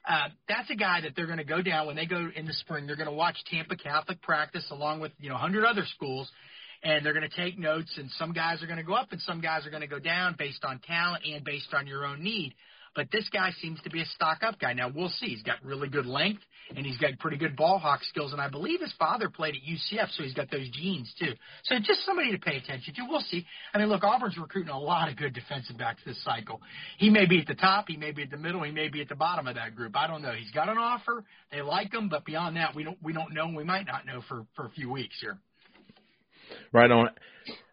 Uh, 0.07 0.29
that's 0.47 0.69
a 0.71 0.75
guy 0.75 1.01
that 1.01 1.11
they're 1.15 1.25
going 1.27 1.37
to 1.37 1.43
go 1.43 1.61
down 1.61 1.85
when 1.85 1.95
they 1.95 2.05
go 2.07 2.29
in 2.35 2.45
the 2.45 2.53
spring. 2.53 2.87
They're 2.87 2.95
going 2.95 3.09
to 3.09 3.15
watch 3.15 3.37
Tampa 3.49 3.75
Catholic 3.75 4.21
practice 4.23 4.65
along 4.71 5.01
with 5.01 5.11
you 5.19 5.29
know 5.29 5.35
100 5.35 5.65
other 5.65 5.83
schools 5.95 6.31
and 6.83 7.05
they're 7.05 7.13
going 7.13 7.29
to 7.29 7.35
take 7.35 7.57
notes 7.57 7.93
and 7.97 8.09
some 8.11 8.33
guys 8.33 8.61
are 8.63 8.67
going 8.67 8.77
to 8.77 8.83
go 8.83 8.93
up 8.93 9.11
and 9.11 9.21
some 9.21 9.41
guys 9.41 9.65
are 9.65 9.69
going 9.69 9.81
to 9.81 9.87
go 9.87 9.99
down 9.99 10.35
based 10.37 10.63
on 10.63 10.79
talent 10.79 11.23
and 11.25 11.43
based 11.43 11.73
on 11.73 11.87
your 11.87 12.05
own 12.05 12.23
need. 12.23 12.53
But 12.95 13.11
this 13.11 13.27
guy 13.31 13.51
seems 13.61 13.79
to 13.81 13.89
be 13.89 14.01
a 14.01 14.05
stock 14.05 14.39
up 14.41 14.57
guy. 14.59 14.73
Now 14.73 14.89
we'll 14.93 15.09
see. 15.09 15.27
He's 15.27 15.43
got 15.43 15.63
really 15.63 15.89
good 15.89 16.05
length 16.05 16.41
and 16.75 16.85
he's 16.85 16.97
got 16.97 17.11
pretty 17.19 17.37
good 17.37 17.55
ball 17.55 17.77
hawk 17.77 17.99
skills. 18.05 18.31
And 18.31 18.41
I 18.41 18.49
believe 18.49 18.79
his 18.79 18.93
father 18.97 19.29
played 19.29 19.55
at 19.55 19.61
UCF, 19.61 20.15
so 20.15 20.23
he's 20.23 20.33
got 20.33 20.49
those 20.49 20.69
genes 20.69 21.13
too. 21.19 21.33
So 21.65 21.75
just 21.79 22.05
somebody 22.05 22.31
to 22.31 22.39
pay 22.39 22.55
attention 22.55 22.93
to. 22.95 23.01
We'll 23.07 23.19
see. 23.19 23.45
I 23.73 23.77
mean, 23.77 23.89
look, 23.89 24.03
Auburn's 24.03 24.37
recruiting 24.37 24.71
a 24.71 24.79
lot 24.79 25.09
of 25.09 25.17
good 25.17 25.33
defensive 25.33 25.77
backs 25.77 26.01
this 26.05 26.23
cycle. 26.23 26.61
He 26.97 27.09
may 27.09 27.25
be 27.25 27.39
at 27.39 27.47
the 27.47 27.55
top, 27.55 27.85
he 27.89 27.97
may 27.97 28.11
be 28.11 28.23
at 28.23 28.31
the 28.31 28.37
middle, 28.37 28.63
he 28.63 28.71
may 28.71 28.87
be 28.87 29.01
at 29.01 29.09
the 29.09 29.15
bottom 29.15 29.45
of 29.47 29.55
that 29.55 29.75
group. 29.75 29.95
I 29.95 30.07
don't 30.07 30.21
know. 30.21 30.31
He's 30.31 30.51
got 30.51 30.69
an 30.69 30.77
offer. 30.77 31.25
They 31.51 31.61
like 31.61 31.93
him, 31.93 32.07
but 32.07 32.25
beyond 32.25 32.55
that, 32.55 32.75
we 32.75 32.85
don't 32.85 32.97
we 33.03 33.11
don't 33.11 33.33
know. 33.33 33.51
We 33.53 33.65
might 33.65 33.85
not 33.85 34.05
know 34.05 34.21
for 34.27 34.45
for 34.55 34.65
a 34.65 34.69
few 34.69 34.89
weeks 34.89 35.17
here. 35.19 35.37
Right 36.75 36.91
on. 36.91 37.09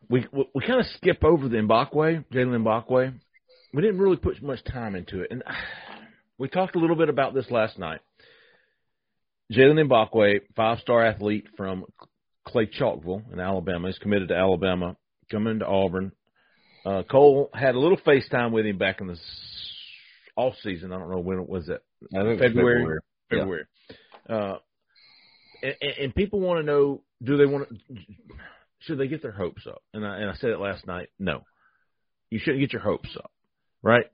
We 0.08 0.28
we, 0.30 0.44
we 0.54 0.64
kind 0.64 0.78
of 0.78 0.86
skip 0.96 1.24
over 1.24 1.48
the 1.48 1.56
Mbakwe, 1.56 2.24
Jaylen 2.32 2.62
Mbakwe. 2.62 3.12
We 3.74 3.82
didn't 3.82 3.98
really 3.98 4.16
put 4.16 4.40
much 4.40 4.62
time 4.62 4.94
into 4.94 5.22
it, 5.22 5.32
and 5.32 5.42
we 6.38 6.46
talked 6.46 6.76
a 6.76 6.78
little 6.78 6.94
bit 6.94 7.08
about 7.08 7.34
this 7.34 7.50
last 7.50 7.80
night. 7.80 7.98
Jaylen 9.52 9.88
Mbakwe, 9.88 10.42
five-star 10.54 11.04
athlete 11.04 11.48
from 11.56 11.84
Clay 12.46 12.66
Chalkville 12.66 13.32
in 13.32 13.40
Alabama, 13.40 13.88
is 13.88 13.98
committed 13.98 14.28
to 14.28 14.36
Alabama, 14.36 14.96
coming 15.32 15.58
to 15.58 15.66
Auburn. 15.66 16.12
Uh, 16.86 17.02
Cole 17.02 17.50
had 17.52 17.74
a 17.74 17.80
little 17.80 17.98
FaceTime 18.06 18.52
with 18.52 18.66
him 18.66 18.78
back 18.78 19.00
in 19.00 19.08
the 19.08 19.18
off 20.36 20.54
season. 20.62 20.92
I 20.92 20.98
don't 21.00 21.10
know 21.10 21.18
when 21.18 21.40
it 21.40 21.48
was. 21.48 21.68
It 21.68 21.82
February. 22.12 22.38
February. 22.38 23.00
February. 23.30 23.64
Uh, 24.30 24.58
and, 25.60 25.74
and 26.02 26.14
people 26.14 26.38
want 26.38 26.60
to 26.60 26.64
know: 26.64 27.02
Do 27.20 27.36
they 27.36 27.46
want 27.46 27.68
to? 27.68 27.96
Should 28.82 28.98
they 28.98 29.08
get 29.08 29.22
their 29.22 29.32
hopes 29.32 29.66
up? 29.66 29.82
And 29.94 30.06
I, 30.06 30.16
and 30.18 30.30
I 30.30 30.34
said 30.34 30.50
it 30.50 30.58
last 30.58 30.86
night. 30.86 31.08
No, 31.18 31.42
you 32.30 32.38
shouldn't 32.38 32.60
get 32.60 32.72
your 32.72 32.82
hopes 32.82 33.16
up, 33.16 33.30
right? 33.82 34.06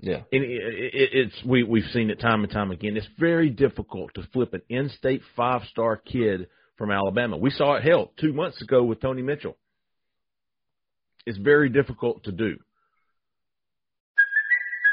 Yeah. 0.00 0.22
And 0.32 0.42
it, 0.42 0.50
it, 0.50 1.10
it's 1.12 1.44
we 1.46 1.62
we've 1.62 1.90
seen 1.92 2.10
it 2.10 2.20
time 2.20 2.42
and 2.42 2.52
time 2.52 2.70
again. 2.70 2.96
It's 2.96 3.06
very 3.18 3.50
difficult 3.50 4.14
to 4.14 4.26
flip 4.32 4.52
an 4.52 4.62
in-state 4.68 5.22
five-star 5.36 5.96
kid 5.98 6.48
from 6.76 6.90
Alabama. 6.90 7.36
We 7.36 7.50
saw 7.50 7.76
it 7.76 7.84
hell 7.84 8.10
two 8.20 8.32
months 8.32 8.60
ago 8.60 8.82
with 8.82 9.00
Tony 9.00 9.22
Mitchell. 9.22 9.56
It's 11.24 11.38
very 11.38 11.68
difficult 11.68 12.24
to 12.24 12.32
do. 12.32 12.56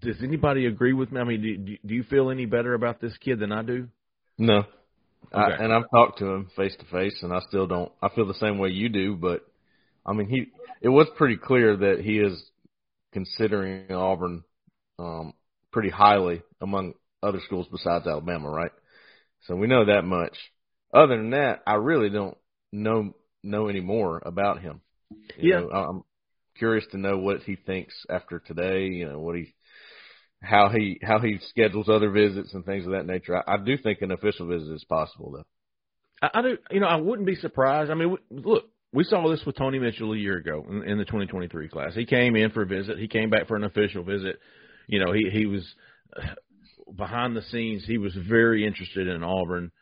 Does 0.00 0.16
anybody 0.22 0.66
agree 0.66 0.92
with 0.92 1.10
me? 1.12 1.20
I 1.20 1.24
mean, 1.24 1.42
do, 1.42 1.76
do 1.86 1.94
you 1.94 2.02
feel 2.04 2.30
any 2.30 2.46
better 2.46 2.74
about 2.74 3.00
this 3.00 3.16
kid 3.18 3.40
than 3.40 3.52
I 3.52 3.62
do? 3.62 3.88
No. 4.36 4.64
I, 5.32 5.50
and 5.50 5.72
I've 5.72 5.90
talked 5.90 6.18
to 6.20 6.26
him 6.26 6.50
face 6.56 6.74
to 6.78 6.84
face, 6.86 7.18
and 7.22 7.32
I 7.32 7.40
still 7.48 7.66
don't. 7.66 7.92
I 8.00 8.08
feel 8.08 8.26
the 8.26 8.34
same 8.34 8.58
way 8.58 8.70
you 8.70 8.88
do, 8.88 9.16
but 9.16 9.46
I 10.06 10.12
mean, 10.12 10.28
he. 10.28 10.46
It 10.80 10.88
was 10.88 11.08
pretty 11.16 11.36
clear 11.36 11.76
that 11.76 12.00
he 12.00 12.18
is 12.18 12.40
considering 13.12 13.90
Auburn 13.90 14.44
um, 14.98 15.34
pretty 15.72 15.90
highly 15.90 16.42
among 16.60 16.94
other 17.22 17.40
schools 17.44 17.66
besides 17.70 18.06
Alabama, 18.06 18.48
right? 18.48 18.70
So 19.46 19.56
we 19.56 19.66
know 19.66 19.86
that 19.86 20.04
much. 20.04 20.36
Other 20.94 21.16
than 21.16 21.30
that, 21.30 21.62
I 21.66 21.74
really 21.74 22.10
don't 22.10 22.36
know 22.72 23.14
know 23.42 23.68
any 23.68 23.80
more 23.80 24.22
about 24.24 24.60
him. 24.60 24.80
You 25.36 25.50
Yeah. 25.50 25.60
know, 25.60 25.70
I'm 25.70 26.04
curious 26.58 26.86
to 26.92 26.98
know 26.98 27.18
what 27.18 27.42
he 27.42 27.56
thinks 27.56 27.94
after 28.08 28.38
today. 28.38 28.86
You 28.86 29.08
know, 29.08 29.18
what 29.18 29.36
he 29.36 29.54
how 30.42 30.68
he 30.68 30.98
how 31.02 31.18
he 31.18 31.38
schedules 31.50 31.88
other 31.88 32.10
visits 32.10 32.54
and 32.54 32.64
things 32.64 32.86
of 32.86 32.92
that 32.92 33.06
nature. 33.06 33.36
I, 33.36 33.54
I 33.54 33.56
do 33.58 33.76
think 33.76 34.02
an 34.02 34.12
official 34.12 34.46
visit 34.46 34.72
is 34.72 34.84
possible, 34.84 35.32
though. 35.32 35.44
I, 36.22 36.38
I 36.38 36.42
do. 36.42 36.58
You 36.70 36.80
know, 36.80 36.86
I 36.86 36.96
wouldn't 36.96 37.26
be 37.26 37.34
surprised. 37.34 37.90
I 37.90 37.94
mean, 37.94 38.10
we, 38.12 38.18
look, 38.30 38.64
we 38.92 39.04
saw 39.04 39.28
this 39.28 39.44
with 39.44 39.56
Tony 39.56 39.78
Mitchell 39.78 40.12
a 40.12 40.16
year 40.16 40.36
ago 40.36 40.64
in, 40.68 40.84
in 40.84 40.98
the 40.98 41.04
2023 41.04 41.68
class. 41.68 41.94
He 41.94 42.06
came 42.06 42.36
in 42.36 42.50
for 42.50 42.62
a 42.62 42.66
visit. 42.66 42.98
He 42.98 43.08
came 43.08 43.30
back 43.30 43.48
for 43.48 43.56
an 43.56 43.64
official 43.64 44.04
visit. 44.04 44.38
You 44.86 45.04
know, 45.04 45.12
he 45.12 45.28
he 45.30 45.46
was 45.46 45.66
uh, 46.16 46.22
behind 46.96 47.36
the 47.36 47.42
scenes. 47.42 47.84
He 47.86 47.98
was 47.98 48.14
very 48.14 48.66
interested 48.66 49.08
in 49.08 49.22
Auburn, 49.22 49.72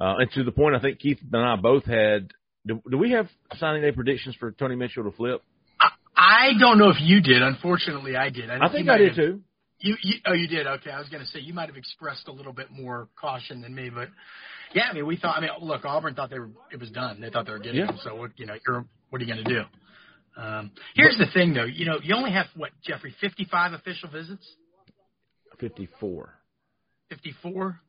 uh, 0.00 0.14
and 0.18 0.30
to 0.32 0.44
the 0.44 0.52
point, 0.52 0.76
I 0.76 0.80
think 0.80 1.00
Keith 1.00 1.18
and 1.32 1.42
I 1.42 1.56
both 1.56 1.84
had. 1.84 2.30
Do, 2.66 2.82
do 2.90 2.98
we 2.98 3.12
have 3.12 3.26
signing 3.58 3.80
day 3.80 3.90
predictions 3.90 4.36
for 4.38 4.52
Tony 4.52 4.76
Mitchell 4.76 5.04
to 5.04 5.10
flip? 5.12 5.42
I 6.14 6.50
don't 6.60 6.76
know 6.78 6.90
if 6.90 7.00
you 7.00 7.22
did. 7.22 7.40
Unfortunately, 7.40 8.14
I 8.14 8.28
did. 8.28 8.50
I 8.50 8.70
think 8.70 8.90
I 8.90 8.98
did 8.98 9.08
have- 9.08 9.16
too. 9.16 9.40
You, 9.80 9.96
you 10.02 10.14
oh 10.26 10.34
you 10.34 10.46
did 10.46 10.66
okay. 10.66 10.90
I 10.90 10.98
was 10.98 11.08
going 11.08 11.22
to 11.22 11.28
say 11.28 11.40
you 11.40 11.54
might 11.54 11.68
have 11.68 11.76
expressed 11.76 12.28
a 12.28 12.32
little 12.32 12.52
bit 12.52 12.70
more 12.70 13.08
caution 13.18 13.62
than 13.62 13.74
me, 13.74 13.88
but 13.90 14.08
yeah, 14.74 14.84
I 14.90 14.92
mean 14.92 15.06
we 15.06 15.16
thought. 15.16 15.38
I 15.38 15.40
mean 15.40 15.50
look, 15.62 15.84
Auburn 15.84 16.14
thought 16.14 16.30
they 16.30 16.38
were 16.38 16.50
it 16.70 16.78
was 16.78 16.90
done. 16.90 17.20
They 17.20 17.30
thought 17.30 17.46
they 17.46 17.52
were 17.52 17.58
getting 17.58 17.80
Yeah. 17.80 17.88
him. 17.92 17.98
So 18.02 18.14
what 18.14 18.32
you 18.36 18.46
know 18.46 18.54
you're 18.66 18.84
what 19.08 19.20
are 19.20 19.24
you 19.24 19.32
going 19.32 19.44
to 19.44 19.52
do? 19.54 19.62
Um, 20.36 20.70
here's 20.94 21.16
the 21.18 21.26
thing 21.32 21.54
though. 21.54 21.64
You 21.64 21.86
know 21.86 21.98
you 22.02 22.14
only 22.14 22.32
have 22.32 22.46
what 22.56 22.70
Jeffrey 22.84 23.14
55 23.20 23.72
official 23.72 24.10
visits, 24.10 24.46
54, 25.58 26.34
54. 27.08 27.80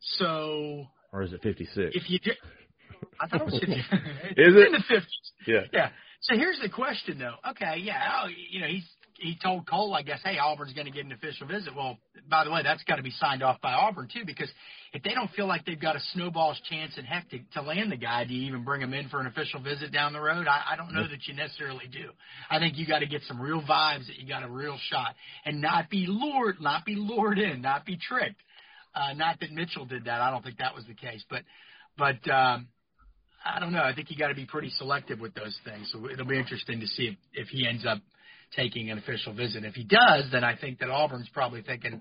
So 0.00 0.86
or 1.12 1.22
is 1.22 1.32
it 1.32 1.40
56? 1.42 1.96
if 1.96 2.10
you 2.10 2.18
did, 2.18 2.36
I 3.20 3.26
thought 3.28 3.42
it 3.42 3.46
was 3.46 3.58
50. 3.60 3.72
Is 4.36 4.54
in 4.54 4.72
the 4.72 4.84
50s? 4.90 5.02
Yeah. 5.46 5.60
Yeah. 5.72 5.90
So 6.20 6.36
here's 6.36 6.58
the 6.60 6.68
question, 6.68 7.18
though. 7.18 7.36
Okay, 7.50 7.78
yeah, 7.80 8.22
oh, 8.22 8.28
you 8.28 8.60
know, 8.60 8.66
he's 8.66 8.84
he 9.18 9.36
told 9.42 9.68
Cole, 9.68 9.94
I 9.94 10.02
guess, 10.02 10.20
hey, 10.24 10.38
Auburn's 10.38 10.72
going 10.72 10.86
to 10.86 10.92
get 10.92 11.04
an 11.04 11.12
official 11.12 11.46
visit. 11.46 11.74
Well, 11.74 11.98
by 12.30 12.44
the 12.44 12.50
way, 12.50 12.62
that's 12.62 12.82
got 12.84 12.96
to 12.96 13.02
be 13.02 13.10
signed 13.10 13.42
off 13.42 13.60
by 13.60 13.72
Auburn 13.72 14.08
too, 14.12 14.24
because 14.24 14.50
if 14.92 15.02
they 15.02 15.12
don't 15.12 15.30
feel 15.32 15.46
like 15.46 15.64
they've 15.64 15.80
got 15.80 15.96
a 15.96 16.00
snowball's 16.12 16.60
chance 16.70 16.96
in 16.96 17.04
heck 17.04 17.28
to, 17.30 17.38
to 17.54 17.62
land 17.62 17.90
the 17.92 17.96
guy, 17.96 18.24
do 18.24 18.32
you 18.32 18.46
even 18.48 18.64
bring 18.64 18.80
him 18.80 18.94
in 18.94 19.08
for 19.08 19.20
an 19.20 19.26
official 19.26 19.60
visit 19.60 19.92
down 19.92 20.12
the 20.12 20.20
road? 20.20 20.46
I, 20.46 20.72
I 20.72 20.76
don't 20.76 20.94
know 20.94 21.06
that 21.06 21.26
you 21.26 21.34
necessarily 21.34 21.86
do. 21.90 22.10
I 22.50 22.58
think 22.58 22.78
you 22.78 22.86
got 22.86 23.00
to 23.00 23.06
get 23.06 23.22
some 23.22 23.40
real 23.40 23.60
vibes 23.60 24.06
that 24.06 24.16
you 24.18 24.28
got 24.28 24.42
a 24.42 24.48
real 24.48 24.78
shot, 24.90 25.14
and 25.44 25.60
not 25.60 25.90
be 25.90 26.06
lured, 26.08 26.60
not 26.60 26.84
be 26.84 26.94
lured 26.94 27.38
in, 27.38 27.60
not 27.60 27.84
be 27.84 27.96
tricked. 27.96 28.40
Uh, 28.94 29.14
not 29.14 29.40
that 29.40 29.50
Mitchell 29.52 29.84
did 29.84 30.04
that. 30.04 30.20
I 30.20 30.30
don't 30.30 30.42
think 30.42 30.58
that 30.58 30.74
was 30.74 30.84
the 30.86 30.94
case, 30.94 31.24
but 31.28 31.42
but. 31.96 32.30
um 32.30 32.68
I 33.46 33.60
don't 33.60 33.72
know. 33.72 33.82
I 33.82 33.94
think 33.94 34.10
you 34.10 34.16
got 34.18 34.28
to 34.28 34.34
be 34.34 34.46
pretty 34.46 34.68
selective 34.70 35.20
with 35.20 35.32
those 35.32 35.56
things. 35.64 35.88
So 35.92 36.10
it'll 36.10 36.26
be 36.26 36.36
interesting 36.36 36.80
to 36.80 36.86
see 36.88 37.06
if, 37.06 37.16
if 37.32 37.48
he 37.48 37.68
ends 37.68 37.86
up 37.86 37.98
taking 38.56 38.90
an 38.90 38.98
official 38.98 39.32
visit. 39.34 39.64
If 39.64 39.74
he 39.74 39.84
does, 39.84 40.24
then 40.32 40.44
I 40.44 40.56
think 40.56 40.78
that 40.80 40.90
Auburn's 40.90 41.28
probably 41.32 41.62
thinking, 41.62 42.00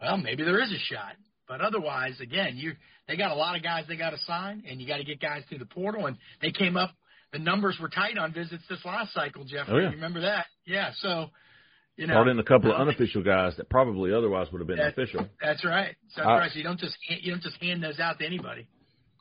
well, 0.00 0.16
maybe 0.16 0.42
there 0.42 0.60
is 0.62 0.72
a 0.72 0.78
shot. 0.78 1.14
But 1.48 1.60
otherwise, 1.60 2.20
again, 2.20 2.56
you 2.56 2.72
they 3.08 3.16
got 3.16 3.30
a 3.30 3.34
lot 3.34 3.56
of 3.56 3.62
guys 3.62 3.84
they 3.88 3.96
got 3.96 4.10
to 4.10 4.18
sign, 4.18 4.62
and 4.68 4.80
you 4.80 4.86
got 4.86 4.98
to 4.98 5.04
get 5.04 5.20
guys 5.20 5.42
through 5.48 5.58
the 5.58 5.66
portal. 5.66 6.06
And 6.06 6.16
they 6.40 6.50
came 6.52 6.76
up, 6.76 6.90
the 7.32 7.38
numbers 7.38 7.78
were 7.80 7.88
tight 7.88 8.16
on 8.16 8.32
visits 8.32 8.62
this 8.68 8.78
last 8.84 9.12
cycle, 9.12 9.44
Jeff. 9.44 9.66
Oh, 9.68 9.76
yeah. 9.76 9.88
You 9.88 9.96
remember 9.96 10.20
that? 10.22 10.46
Yeah. 10.66 10.90
So, 11.00 11.26
you 11.96 12.06
know, 12.06 12.14
Brought 12.14 12.28
in 12.28 12.38
a 12.38 12.44
couple 12.44 12.72
of 12.72 12.80
unofficial 12.80 13.22
guys 13.22 13.54
that 13.58 13.68
probably 13.68 14.14
otherwise 14.14 14.46
would 14.52 14.60
have 14.60 14.68
been 14.68 14.78
That- 14.78 14.92
official. 14.92 15.28
That's 15.42 15.64
right. 15.64 15.94
So 16.14 16.22
I- 16.22 16.38
right. 16.38 16.50
So 16.52 16.58
you 16.58 16.64
don't 16.64 16.80
just 16.80 16.96
you 17.08 17.32
don't 17.32 17.42
just 17.42 17.60
hand 17.62 17.82
those 17.82 18.00
out 18.00 18.18
to 18.20 18.24
anybody. 18.26 18.66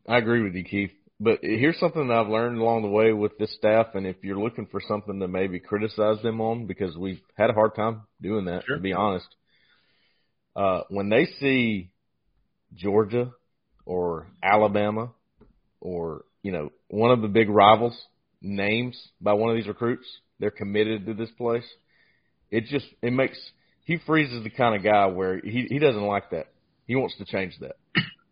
I 0.08 0.18
agree 0.18 0.42
with 0.42 0.56
you, 0.56 0.64
Keith. 0.64 0.92
But 1.24 1.42
here's 1.44 1.80
something 1.80 2.08
that 2.08 2.18
I've 2.18 2.30
learned 2.30 2.58
along 2.58 2.82
the 2.82 2.88
way 2.88 3.14
with 3.14 3.38
this 3.38 3.54
staff, 3.56 3.94
and 3.94 4.08
if 4.08 4.16
you're 4.24 4.40
looking 4.40 4.66
for 4.66 4.82
something 4.88 5.20
to 5.20 5.28
maybe 5.28 5.60
criticize 5.60 6.20
them 6.24 6.42
on, 6.42 6.66
because 6.66 6.98
we've 6.98 7.22
had 7.38 7.52
a 7.52 7.54
hard 7.54 7.76
time 7.76 8.02
doing 8.20 8.46
that, 8.46 8.64
Sure. 8.66 8.78
to 8.78 8.82
be 8.82 8.94
honest. 8.94 9.28
Uh, 10.56 10.82
when 10.90 11.10
they 11.10 11.28
see 11.40 11.92
Georgia 12.74 13.32
or 13.86 14.32
Alabama 14.42 15.12
or, 15.80 16.26
you 16.42 16.52
know, 16.52 16.72
one 16.88 17.12
of 17.12 17.22
the 17.22 17.28
big 17.28 17.50
rivals 17.50 17.96
names 18.42 19.00
by 19.22 19.34
one 19.34 19.52
of 19.52 19.56
these 19.56 19.68
recruits, 19.68 20.08
they're 20.40 20.50
committed 20.50 21.06
to 21.06 21.14
this 21.14 21.30
place. 21.38 21.70
It 22.50 22.66
just, 22.66 22.88
it 23.04 23.14
makes, 23.14 23.38
Hugh 23.86 24.00
Freeze's 24.08 24.44
the 24.44 24.50
kind 24.50 24.76
of 24.76 24.84
guy 24.84 25.06
where 25.06 25.40
he, 25.40 25.68
he 25.70 25.78
doesn't 25.78 26.02
like 26.02 26.32
that. 26.32 26.48
He 26.88 26.96
wants 26.96 27.16
to 27.20 27.26
change 27.26 27.54
that. 27.60 27.76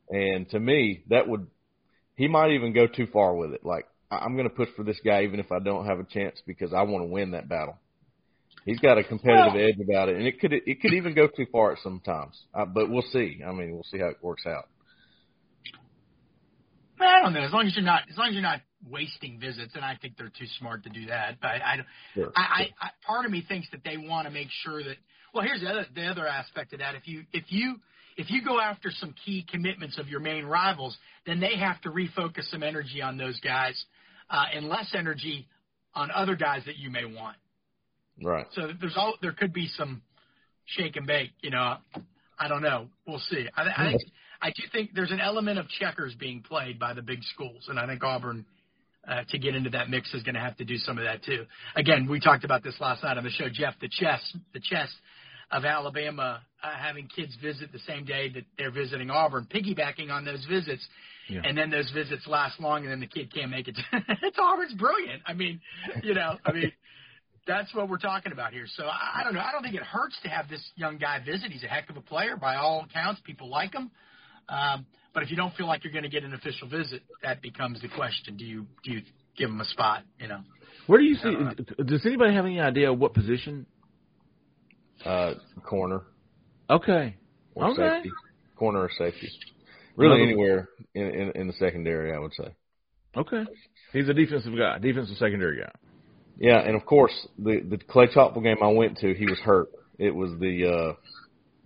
And 0.10 0.50
to 0.50 0.60
me, 0.60 1.04
that 1.10 1.28
would, 1.28 1.46
he 2.20 2.28
might 2.28 2.52
even 2.52 2.74
go 2.74 2.86
too 2.86 3.08
far 3.08 3.34
with 3.34 3.54
it. 3.54 3.66
Like, 3.66 3.88
I- 4.12 4.18
I'm 4.20 4.36
going 4.36 4.48
to 4.50 4.54
push 4.54 4.68
for 4.76 4.84
this 4.84 5.00
guy 5.04 5.24
even 5.24 5.40
if 5.40 5.52
I 5.54 5.60
don't 5.60 5.86
have 5.86 6.00
a 6.00 6.04
chance 6.04 6.42
because 6.46 6.74
I 6.74 6.82
want 6.84 7.02
to 7.04 7.08
win 7.10 7.32
that 7.32 7.48
battle. 7.48 7.78
He's 8.66 8.80
got 8.80 8.98
a 8.98 9.04
competitive 9.06 9.54
Well- 9.54 9.64
edge 9.70 9.80
about 9.80 10.10
it, 10.10 10.18
and 10.18 10.28
it 10.28 10.40
could 10.42 10.52
it 10.54 10.82
could 10.82 10.94
even 10.94 11.14
go 11.16 11.28
too 11.28 11.46
far 11.52 11.72
at 11.72 11.80
sometimes. 11.80 12.40
Uh, 12.54 12.66
but 12.66 12.90
we'll 12.90 13.04
see. 13.14 13.42
I 13.48 13.52
mean, 13.54 13.72
we'll 13.74 13.86
see 13.86 14.00
how 14.00 14.08
it 14.10 14.18
works 14.22 14.46
out. 14.46 14.68
I 17.00 17.22
don't 17.24 17.34
know. 17.34 17.40
As 17.42 17.54
long 17.54 17.66
as 17.66 17.76
you're 17.76 17.86
not, 17.86 18.02
as 18.12 18.18
long 18.18 18.28
as 18.28 18.34
you're 18.34 18.42
not 18.44 18.60
wasting 18.90 19.40
visits, 19.40 19.74
and 19.76 19.86
I 19.86 19.96
think 20.02 20.18
they're 20.18 20.28
too 20.38 20.48
smart 20.60 20.84
to 20.84 20.90
do 20.90 21.06
that. 21.08 21.38
But 21.42 21.62
I, 21.64 21.78
don't- 21.78 21.88
Sure. 22.14 22.32
I, 22.36 22.42
I, 22.82 22.86
I 22.88 22.90
part 23.08 23.26
of 23.26 23.32
me 23.32 23.42
thinks 23.48 23.68
that 23.72 23.84
they 23.86 23.96
want 23.98 24.28
to 24.28 24.34
make 24.34 24.50
sure 24.64 24.84
that. 24.84 24.98
Well, 25.34 25.44
here's 25.46 25.62
the 25.62 25.68
other 25.70 25.86
the 25.96 26.06
other 26.08 26.28
aspect 26.28 26.74
of 26.74 26.80
that. 26.80 26.96
If 26.96 27.08
you 27.08 27.24
if 27.32 27.46
you 27.50 27.76
if 28.20 28.30
you 28.30 28.44
go 28.44 28.60
after 28.60 28.92
some 28.92 29.16
key 29.26 29.46
commitments 29.50 29.98
of 29.98 30.10
your 30.10 30.20
main 30.20 30.46
rivals, 30.46 30.98
then 31.26 31.40
they 31.40 31.56
have 31.56 31.80
to 31.82 31.90
refocus 31.90 32.52
some 32.52 32.64
energy 32.64 33.02
on 33.02 33.18
those 33.18 33.40
guys, 33.40 33.82
uh, 34.30 34.44
and 34.54 34.68
less 34.68 34.94
energy 34.94 35.48
on 35.96 36.12
other 36.14 36.36
guys 36.36 36.62
that 36.66 36.76
you 36.76 36.92
may 36.92 37.06
want. 37.06 37.38
Right. 38.22 38.46
So 38.52 38.72
there's 38.82 38.96
all 38.98 39.16
there 39.22 39.32
could 39.32 39.54
be 39.54 39.68
some 39.68 40.02
shake 40.66 40.98
and 40.98 41.08
bake. 41.08 41.32
You 41.42 41.52
know, 41.52 41.78
I 42.38 42.50
don't 42.50 42.62
know. 42.62 42.90
We'll 43.08 43.22
see. 43.30 43.48
I, 43.56 43.62
I 43.62 43.94
I 44.42 44.50
do 44.50 44.64
think 44.70 44.92
there's 44.94 45.12
an 45.12 45.22
element 45.22 45.58
of 45.58 45.70
checkers 45.70 46.14
being 46.20 46.42
played 46.42 46.78
by 46.78 46.94
the 46.94 47.02
big 47.02 47.24
schools, 47.24 47.68
and 47.70 47.80
I 47.80 47.88
think 47.88 48.04
Auburn. 48.04 48.46
Uh, 49.08 49.24
to 49.30 49.40
get 49.40 49.56
into 49.56 49.70
that 49.70 49.90
mix 49.90 50.14
is 50.14 50.22
going 50.24 50.36
to 50.36 50.42
have 50.42 50.56
to 50.58 50.66
do 50.66 50.76
some 50.76 50.98
of 50.98 51.06
that 51.06 51.24
too. 51.24 51.46
Again, 51.76 52.06
we 52.08 52.20
talked 52.20 52.44
about 52.44 52.64
this 52.64 52.76
last 52.82 53.02
night 53.02 53.18
on 53.18 53.24
the 53.24 53.30
show, 53.30 53.46
Jeff. 53.52 53.74
The 53.80 53.88
chess, 53.88 54.20
the 54.54 54.60
chess 54.60 54.90
of 55.52 55.66
Alabama 55.66 56.42
uh, 56.64 56.68
having 56.78 57.08
kids 57.08 57.36
visit 57.42 57.72
the 57.72 57.80
same 57.80 58.06
day 58.06 58.30
that 58.30 58.44
they're 58.58 58.72
visiting 58.72 59.10
Auburn, 59.10 59.48
piggybacking 59.54 60.12
on 60.12 60.26
those 60.26 60.46
visits, 60.46 60.86
Yeah. 61.28 61.42
and 61.44 61.58
then 61.58 61.70
those 61.70 61.90
visits 61.92 62.28
last 62.28 62.60
long, 62.60 62.84
and 62.84 62.92
then 62.92 63.00
the 63.00 63.08
kid 63.08 63.34
can't 63.34 63.50
make 63.50 63.68
it. 63.68 63.78
it's 64.22 64.38
Auburn's 64.40 64.74
brilliant. 64.76 65.22
I 65.26 65.34
mean, 65.34 65.60
you 66.04 66.14
know, 66.14 66.38
I 66.46 66.52
mean, 66.52 66.72
that's 67.48 67.74
what 67.74 67.90
we're 67.90 67.98
talking 67.98 68.32
about 68.32 68.54
here. 68.54 68.66
So 68.76 68.84
I, 68.86 69.22
I 69.22 69.24
don't 69.24 69.34
know. 69.34 69.40
I 69.40 69.52
don't 69.52 69.64
think 69.64 69.76
it 69.76 69.84
hurts 69.84 70.16
to 70.24 70.30
have 70.30 70.50
this 70.50 70.62
young 70.76 70.98
guy 70.98 71.20
visit. 71.26 71.52
He's 71.52 71.64
a 71.64 71.68
heck 71.68 71.90
of 71.90 71.98
a 71.98 72.02
player 72.02 72.36
by 72.36 72.56
all 72.56 72.86
accounts. 72.90 73.22
People 73.26 73.50
like 73.50 73.74
him. 73.74 73.90
Um, 74.50 74.86
but 75.14 75.24
if 75.24 75.32
you 75.32 75.36
don't 75.38 75.54
feel 75.56 75.66
like 75.68 75.84
you're 75.84 75.94
going 75.94 76.04
to 76.04 76.10
get 76.10 76.24
an 76.24 76.34
official 76.34 76.68
visit, 76.68 77.02
that 77.24 77.42
becomes 77.42 77.82
the 77.82 77.88
question. 77.88 78.38
Do 78.38 78.46
you 78.46 78.66
do 78.84 78.92
you 78.92 79.02
give 79.38 79.50
him 79.50 79.60
a 79.62 79.66
spot? 79.66 80.04
You 80.20 80.28
know. 80.28 80.42
Where 80.86 81.00
do 81.00 81.06
you 81.06 81.16
see? 81.16 81.36
Does 81.84 82.06
anybody 82.06 82.34
have 82.34 82.46
any 82.46 82.60
idea 82.60 82.92
what 82.94 83.14
position? 83.14 83.66
Uh, 85.06 85.34
corner 85.64 86.02
Okay. 86.70 87.16
or 87.56 87.68
Okay. 87.72 87.90
safety, 87.96 88.12
corner 88.56 88.80
or 88.82 88.90
safety. 88.98 89.30
Really 89.96 90.16
Another- 90.22 90.32
anywhere 90.32 90.70
in, 90.94 91.04
in 91.08 91.32
in 91.32 91.48
the 91.48 91.54
secondary, 91.54 92.14
I 92.14 92.20
would 92.20 92.34
say. 92.34 92.54
Okay. 93.18 93.44
He's 93.94 94.08
a 94.08 94.14
defensive 94.14 94.54
guy, 94.58 94.78
defensive 94.80 95.18
secondary 95.18 95.60
guy. 95.62 95.72
Yeah, 96.38 96.60
and 96.60 96.76
of 96.76 96.86
course 96.86 97.14
the 97.38 97.62
the 97.62 97.78
Clay 97.78 98.08
Chalkville 98.08 98.44
game 98.44 98.58
I 98.62 98.68
went 98.70 98.98
to, 99.00 99.14
he 99.14 99.26
was 99.26 99.40
hurt. 99.40 99.70
It 99.98 100.12
was 100.16 100.32
the 100.40 100.66
uh 100.68 100.94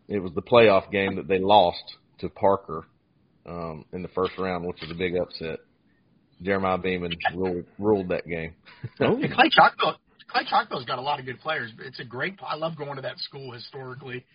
it 0.08 0.20
was 0.20 0.32
the 0.34 0.42
playoff 0.42 0.90
game 0.92 1.16
that 1.18 1.28
they 1.28 1.40
lost 1.40 1.84
to 2.20 2.30
Parker 2.30 2.86
um 3.46 3.86
in 3.94 4.02
the 4.02 4.08
first 4.10 4.34
round, 4.38 4.66
which 4.66 4.80
was 4.82 4.90
a 4.92 4.96
big 4.96 5.16
upset. 5.16 5.60
Jeremiah 6.42 6.78
Beaman 6.78 7.12
ruled 7.36 7.66
ruled 7.78 8.10
that 8.10 8.26
game. 8.28 8.54
Oh, 9.00 9.16
And 9.22 9.32
Clay 9.34 9.50
Chalkville, 9.50 9.96
Clay 10.28 10.44
Chalkville's 10.46 10.86
got 10.86 11.00
a 11.00 11.02
lot 11.02 11.20
of 11.20 11.26
good 11.26 11.40
players. 11.40 11.72
It's 11.86 12.00
a 12.00 12.04
great. 12.04 12.36
I 12.46 12.56
love 12.56 12.78
going 12.78 12.96
to 12.96 13.02
that 13.02 13.20
school 13.20 13.52
historically. 13.52 14.26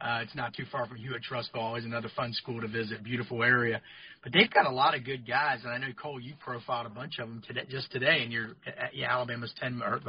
Uh, 0.00 0.20
it's 0.22 0.34
not 0.34 0.52
too 0.54 0.64
far 0.70 0.86
from 0.86 0.96
Hewitt 0.96 1.22
Trussville, 1.30 1.60
always 1.60 1.84
another 1.84 2.10
fun 2.16 2.32
school 2.32 2.60
to 2.60 2.68
visit, 2.68 3.04
beautiful 3.04 3.42
area. 3.42 3.80
But 4.22 4.32
they've 4.32 4.50
got 4.50 4.66
a 4.66 4.74
lot 4.74 4.94
of 4.94 5.04
good 5.04 5.26
guys, 5.26 5.60
and 5.64 5.72
I 5.72 5.78
know 5.78 5.92
Cole, 6.00 6.20
you 6.20 6.34
profiled 6.44 6.86
a 6.86 6.90
bunch 6.90 7.18
of 7.20 7.28
them 7.28 7.42
today, 7.46 7.62
just 7.70 7.90
today, 7.92 8.22
and 8.22 8.32
you're 8.32 8.50
yeah, 8.92 9.12
Alabama's 9.12 9.54
ten 9.60 9.80
or 9.82 10.00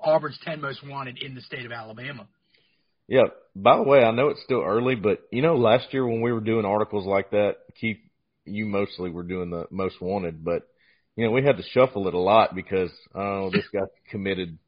Auburn's 0.00 0.38
ten 0.44 0.60
most 0.60 0.86
wanted 0.86 1.18
in 1.18 1.34
the 1.34 1.42
state 1.42 1.66
of 1.66 1.72
Alabama. 1.72 2.26
Yeah. 3.06 3.24
By 3.54 3.76
the 3.76 3.82
way, 3.82 4.02
I 4.02 4.10
know 4.10 4.28
it's 4.28 4.42
still 4.42 4.62
early, 4.62 4.94
but 4.94 5.20
you 5.30 5.42
know, 5.42 5.56
last 5.56 5.92
year 5.92 6.06
when 6.06 6.22
we 6.22 6.32
were 6.32 6.40
doing 6.40 6.64
articles 6.64 7.06
like 7.06 7.30
that, 7.30 7.56
Keith, 7.80 7.98
you 8.44 8.64
mostly 8.66 9.10
were 9.10 9.22
doing 9.22 9.50
the 9.50 9.66
most 9.70 10.00
wanted, 10.00 10.44
but 10.44 10.66
you 11.16 11.24
know, 11.24 11.30
we 11.30 11.44
had 11.44 11.58
to 11.58 11.62
shuffle 11.70 12.08
it 12.08 12.14
a 12.14 12.18
lot 12.18 12.54
because 12.54 12.90
oh, 13.14 13.50
this 13.50 13.66
guy 13.72 13.80
committed 14.10 14.58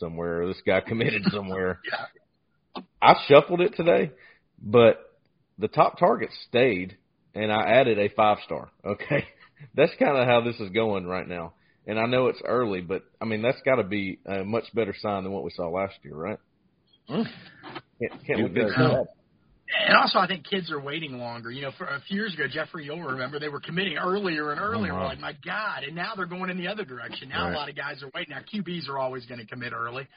somewhere, 0.00 0.42
or 0.42 0.46
this 0.48 0.62
guy 0.66 0.80
committed 0.86 1.22
somewhere. 1.30 1.80
yeah. 2.76 2.82
I 3.00 3.14
shuffled 3.28 3.60
it 3.60 3.74
today, 3.76 4.10
but 4.60 5.18
the 5.58 5.68
top 5.68 5.98
target 5.98 6.30
stayed, 6.48 6.96
and 7.34 7.52
I 7.52 7.68
added 7.68 7.98
a 7.98 8.08
five 8.08 8.38
star. 8.44 8.70
Okay, 8.84 9.24
that's 9.74 9.92
kind 9.98 10.16
of 10.16 10.26
how 10.26 10.40
this 10.40 10.58
is 10.58 10.70
going 10.70 11.06
right 11.06 11.28
now. 11.28 11.52
And 11.86 11.98
I 11.98 12.06
know 12.06 12.28
it's 12.28 12.42
early, 12.44 12.80
but 12.80 13.02
I 13.20 13.24
mean 13.24 13.42
that's 13.42 13.60
got 13.64 13.76
to 13.76 13.84
be 13.84 14.18
a 14.26 14.44
much 14.44 14.64
better 14.74 14.94
sign 14.98 15.24
than 15.24 15.32
what 15.32 15.44
we 15.44 15.50
saw 15.50 15.68
last 15.68 15.94
year, 16.02 16.14
right? 16.14 16.38
Mm. 17.08 17.26
Can't, 18.00 18.26
can't 18.26 18.40
look 18.40 18.54
Good 18.54 18.68
that. 18.68 19.06
And 19.86 19.96
also, 19.96 20.18
I 20.18 20.26
think 20.26 20.44
kids 20.48 20.70
are 20.70 20.80
waiting 20.80 21.18
longer. 21.18 21.50
You 21.50 21.62
know, 21.62 21.70
for 21.78 21.84
a 21.86 22.00
few 22.08 22.16
years 22.16 22.34
ago, 22.34 22.44
Jeffrey, 22.50 22.84
you'll 22.84 23.00
remember 23.02 23.38
they 23.38 23.48
were 23.48 23.60
committing 23.60 23.96
earlier 23.96 24.50
and 24.52 24.60
earlier. 24.60 24.92
Uh-huh. 24.92 25.00
We're 25.02 25.06
like, 25.06 25.20
my 25.20 25.34
God! 25.44 25.84
And 25.84 25.94
now 25.94 26.12
they're 26.16 26.26
going 26.26 26.50
in 26.50 26.58
the 26.58 26.68
other 26.68 26.84
direction. 26.84 27.28
Now 27.28 27.44
Right. 27.46 27.54
a 27.54 27.56
lot 27.56 27.68
of 27.68 27.76
guys 27.76 28.02
are 28.02 28.10
waiting. 28.14 28.34
Now 28.34 28.42
QBs 28.52 28.88
are 28.88 28.98
always 28.98 29.26
going 29.26 29.40
to 29.40 29.46
commit 29.46 29.72
early, 29.72 30.08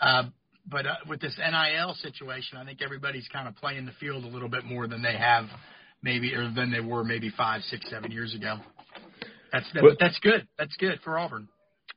uh, 0.00 0.24
but 0.68 0.86
uh, 0.86 0.94
with 1.08 1.20
this 1.20 1.38
NIL 1.38 1.94
situation, 2.02 2.58
I 2.58 2.64
think 2.64 2.82
everybody's 2.82 3.28
kind 3.32 3.46
of 3.48 3.54
playing 3.56 3.86
the 3.86 3.92
field 4.00 4.24
a 4.24 4.28
little 4.28 4.48
bit 4.48 4.64
more 4.64 4.86
than 4.88 5.02
they 5.02 5.16
have, 5.16 5.44
maybe, 6.02 6.34
or 6.34 6.50
than 6.54 6.70
they 6.72 6.80
were 6.80 7.04
maybe 7.04 7.30
five, 7.36 7.62
six, 7.62 7.88
seven 7.88 8.10
years 8.10 8.34
ago. 8.34 8.56
That's 9.52 9.66
that, 9.74 9.82
But- 9.82 9.98
that's 10.00 10.18
good. 10.20 10.46
That's 10.58 10.74
good 10.76 10.98
for 11.04 11.18
Auburn. 11.18 11.48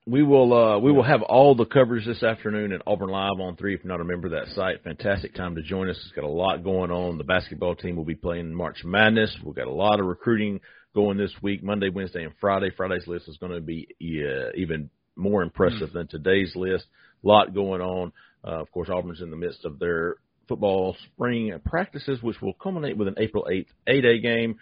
We 0.06 0.24
will 0.24 0.54
uh, 0.54 0.80
we 0.80 0.92
will 0.92 1.04
have 1.04 1.22
all 1.22 1.56
the 1.56 1.66
coverage 1.66 2.06
this 2.06 2.24
afternoon 2.24 2.72
at 2.72 2.82
Auburn 2.88 3.10
Live 3.10 3.40
on 3.40 3.56
three. 3.58 3.76
If 3.76 3.84
you're 3.84 3.92
not 3.92 4.02
a 4.02 4.06
member 4.06 4.28
of 4.28 4.32
that 4.32 4.56
site, 4.56 4.84
fantastic 4.84 5.36
time 5.36 5.56
to 5.56 5.62
join 5.62 5.90
us. 5.90 6.00
It's 6.04 6.16
got 6.16 6.24
a 6.24 6.28
lot 6.28 6.64
going 6.64 6.90
on. 6.90 7.18
The 7.18 7.24
basketball 7.24 7.76
team 7.76 7.96
will 7.96 8.06
be 8.06 8.16
playing 8.16 8.54
March 8.54 8.84
Madness. 8.84 9.36
We've 9.44 9.56
got 9.56 9.68
a 9.68 9.72
lot 9.72 10.00
of 10.00 10.08
recruiting 10.08 10.62
going 10.96 11.18
this 11.18 11.34
week, 11.42 11.64
Monday, 11.64 11.90
Wednesday, 11.90 12.24
and 12.24 12.34
Friday. 12.42 12.72
Friday's 12.76 13.08
list 13.08 13.28
is 13.28 13.38
going 13.38 13.52
to 13.52 13.62
be 13.62 13.88
uh, 14.02 14.52
even 14.56 14.90
more 15.16 15.44
impressive 15.44 15.92
than 15.94 16.08
today's 16.08 16.56
list. 16.56 16.86
A 17.24 17.28
lot 17.28 17.54
going 17.54 17.82
on. 17.82 18.12
Uh, 18.44 18.62
of 18.62 18.72
course, 18.72 18.90
Auburn's 18.90 19.22
in 19.22 19.30
the 19.30 19.38
midst 19.38 19.66
of 19.66 19.80
their 19.80 20.16
football 20.48 20.96
spring 21.06 21.54
practices, 21.66 22.24
which 22.24 22.42
will 22.42 22.54
culminate 22.54 22.98
with 22.98 23.10
an 23.10 23.16
April 23.18 23.48
8th 23.52 23.68
8A 23.88 24.24
game. 24.24 24.56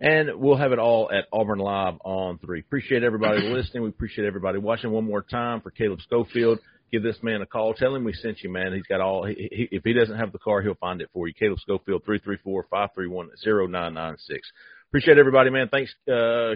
And 0.00 0.30
we'll 0.36 0.56
have 0.56 0.72
it 0.72 0.78
all 0.78 1.10
at 1.10 1.26
Auburn 1.32 1.58
Live 1.58 1.94
on 2.04 2.38
three. 2.38 2.60
Appreciate 2.60 3.02
everybody 3.02 3.42
listening. 3.48 3.84
We 3.84 3.90
appreciate 3.90 4.26
everybody 4.26 4.58
watching. 4.58 4.90
One 4.90 5.04
more 5.04 5.22
time 5.22 5.60
for 5.60 5.70
Caleb 5.70 6.00
Schofield. 6.02 6.58
Give 6.90 7.02
this 7.02 7.16
man 7.22 7.42
a 7.42 7.46
call. 7.46 7.74
Tell 7.74 7.94
him 7.94 8.04
we 8.04 8.12
sent 8.12 8.42
you, 8.42 8.50
man. 8.50 8.72
He's 8.72 8.86
got 8.86 9.00
all. 9.00 9.24
He, 9.24 9.48
he, 9.50 9.68
if 9.72 9.82
he 9.84 9.92
doesn't 9.92 10.16
have 10.16 10.32
the 10.32 10.38
car, 10.38 10.62
he'll 10.62 10.74
find 10.74 11.00
it 11.00 11.10
for 11.12 11.26
you. 11.26 11.34
Caleb 11.34 11.58
Schofield, 11.60 12.02
three 12.04 12.18
three 12.18 12.38
four 12.44 12.66
five 12.70 12.90
three 12.94 13.08
one 13.08 13.30
zero 13.42 13.66
nine 13.66 13.94
nine 13.94 14.16
six. 14.18 14.48
Appreciate 14.90 15.18
everybody, 15.18 15.50
man. 15.50 15.68
Thanks, 15.68 15.92
uh, 16.12 16.54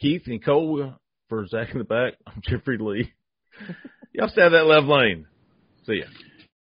Keith 0.00 0.22
and 0.26 0.44
Cole 0.44 0.94
for 1.28 1.46
Zach 1.46 1.70
in 1.72 1.78
the 1.78 1.84
back. 1.84 2.14
I'm 2.26 2.40
Jeffrey 2.42 2.78
Lee. 2.78 3.12
Y'all 4.12 4.28
stay 4.28 4.42
out 4.42 4.46
of 4.46 4.52
that 4.52 4.66
left 4.66 4.86
lane. 4.86 5.26
See 5.86 5.94
ya. 5.94 6.06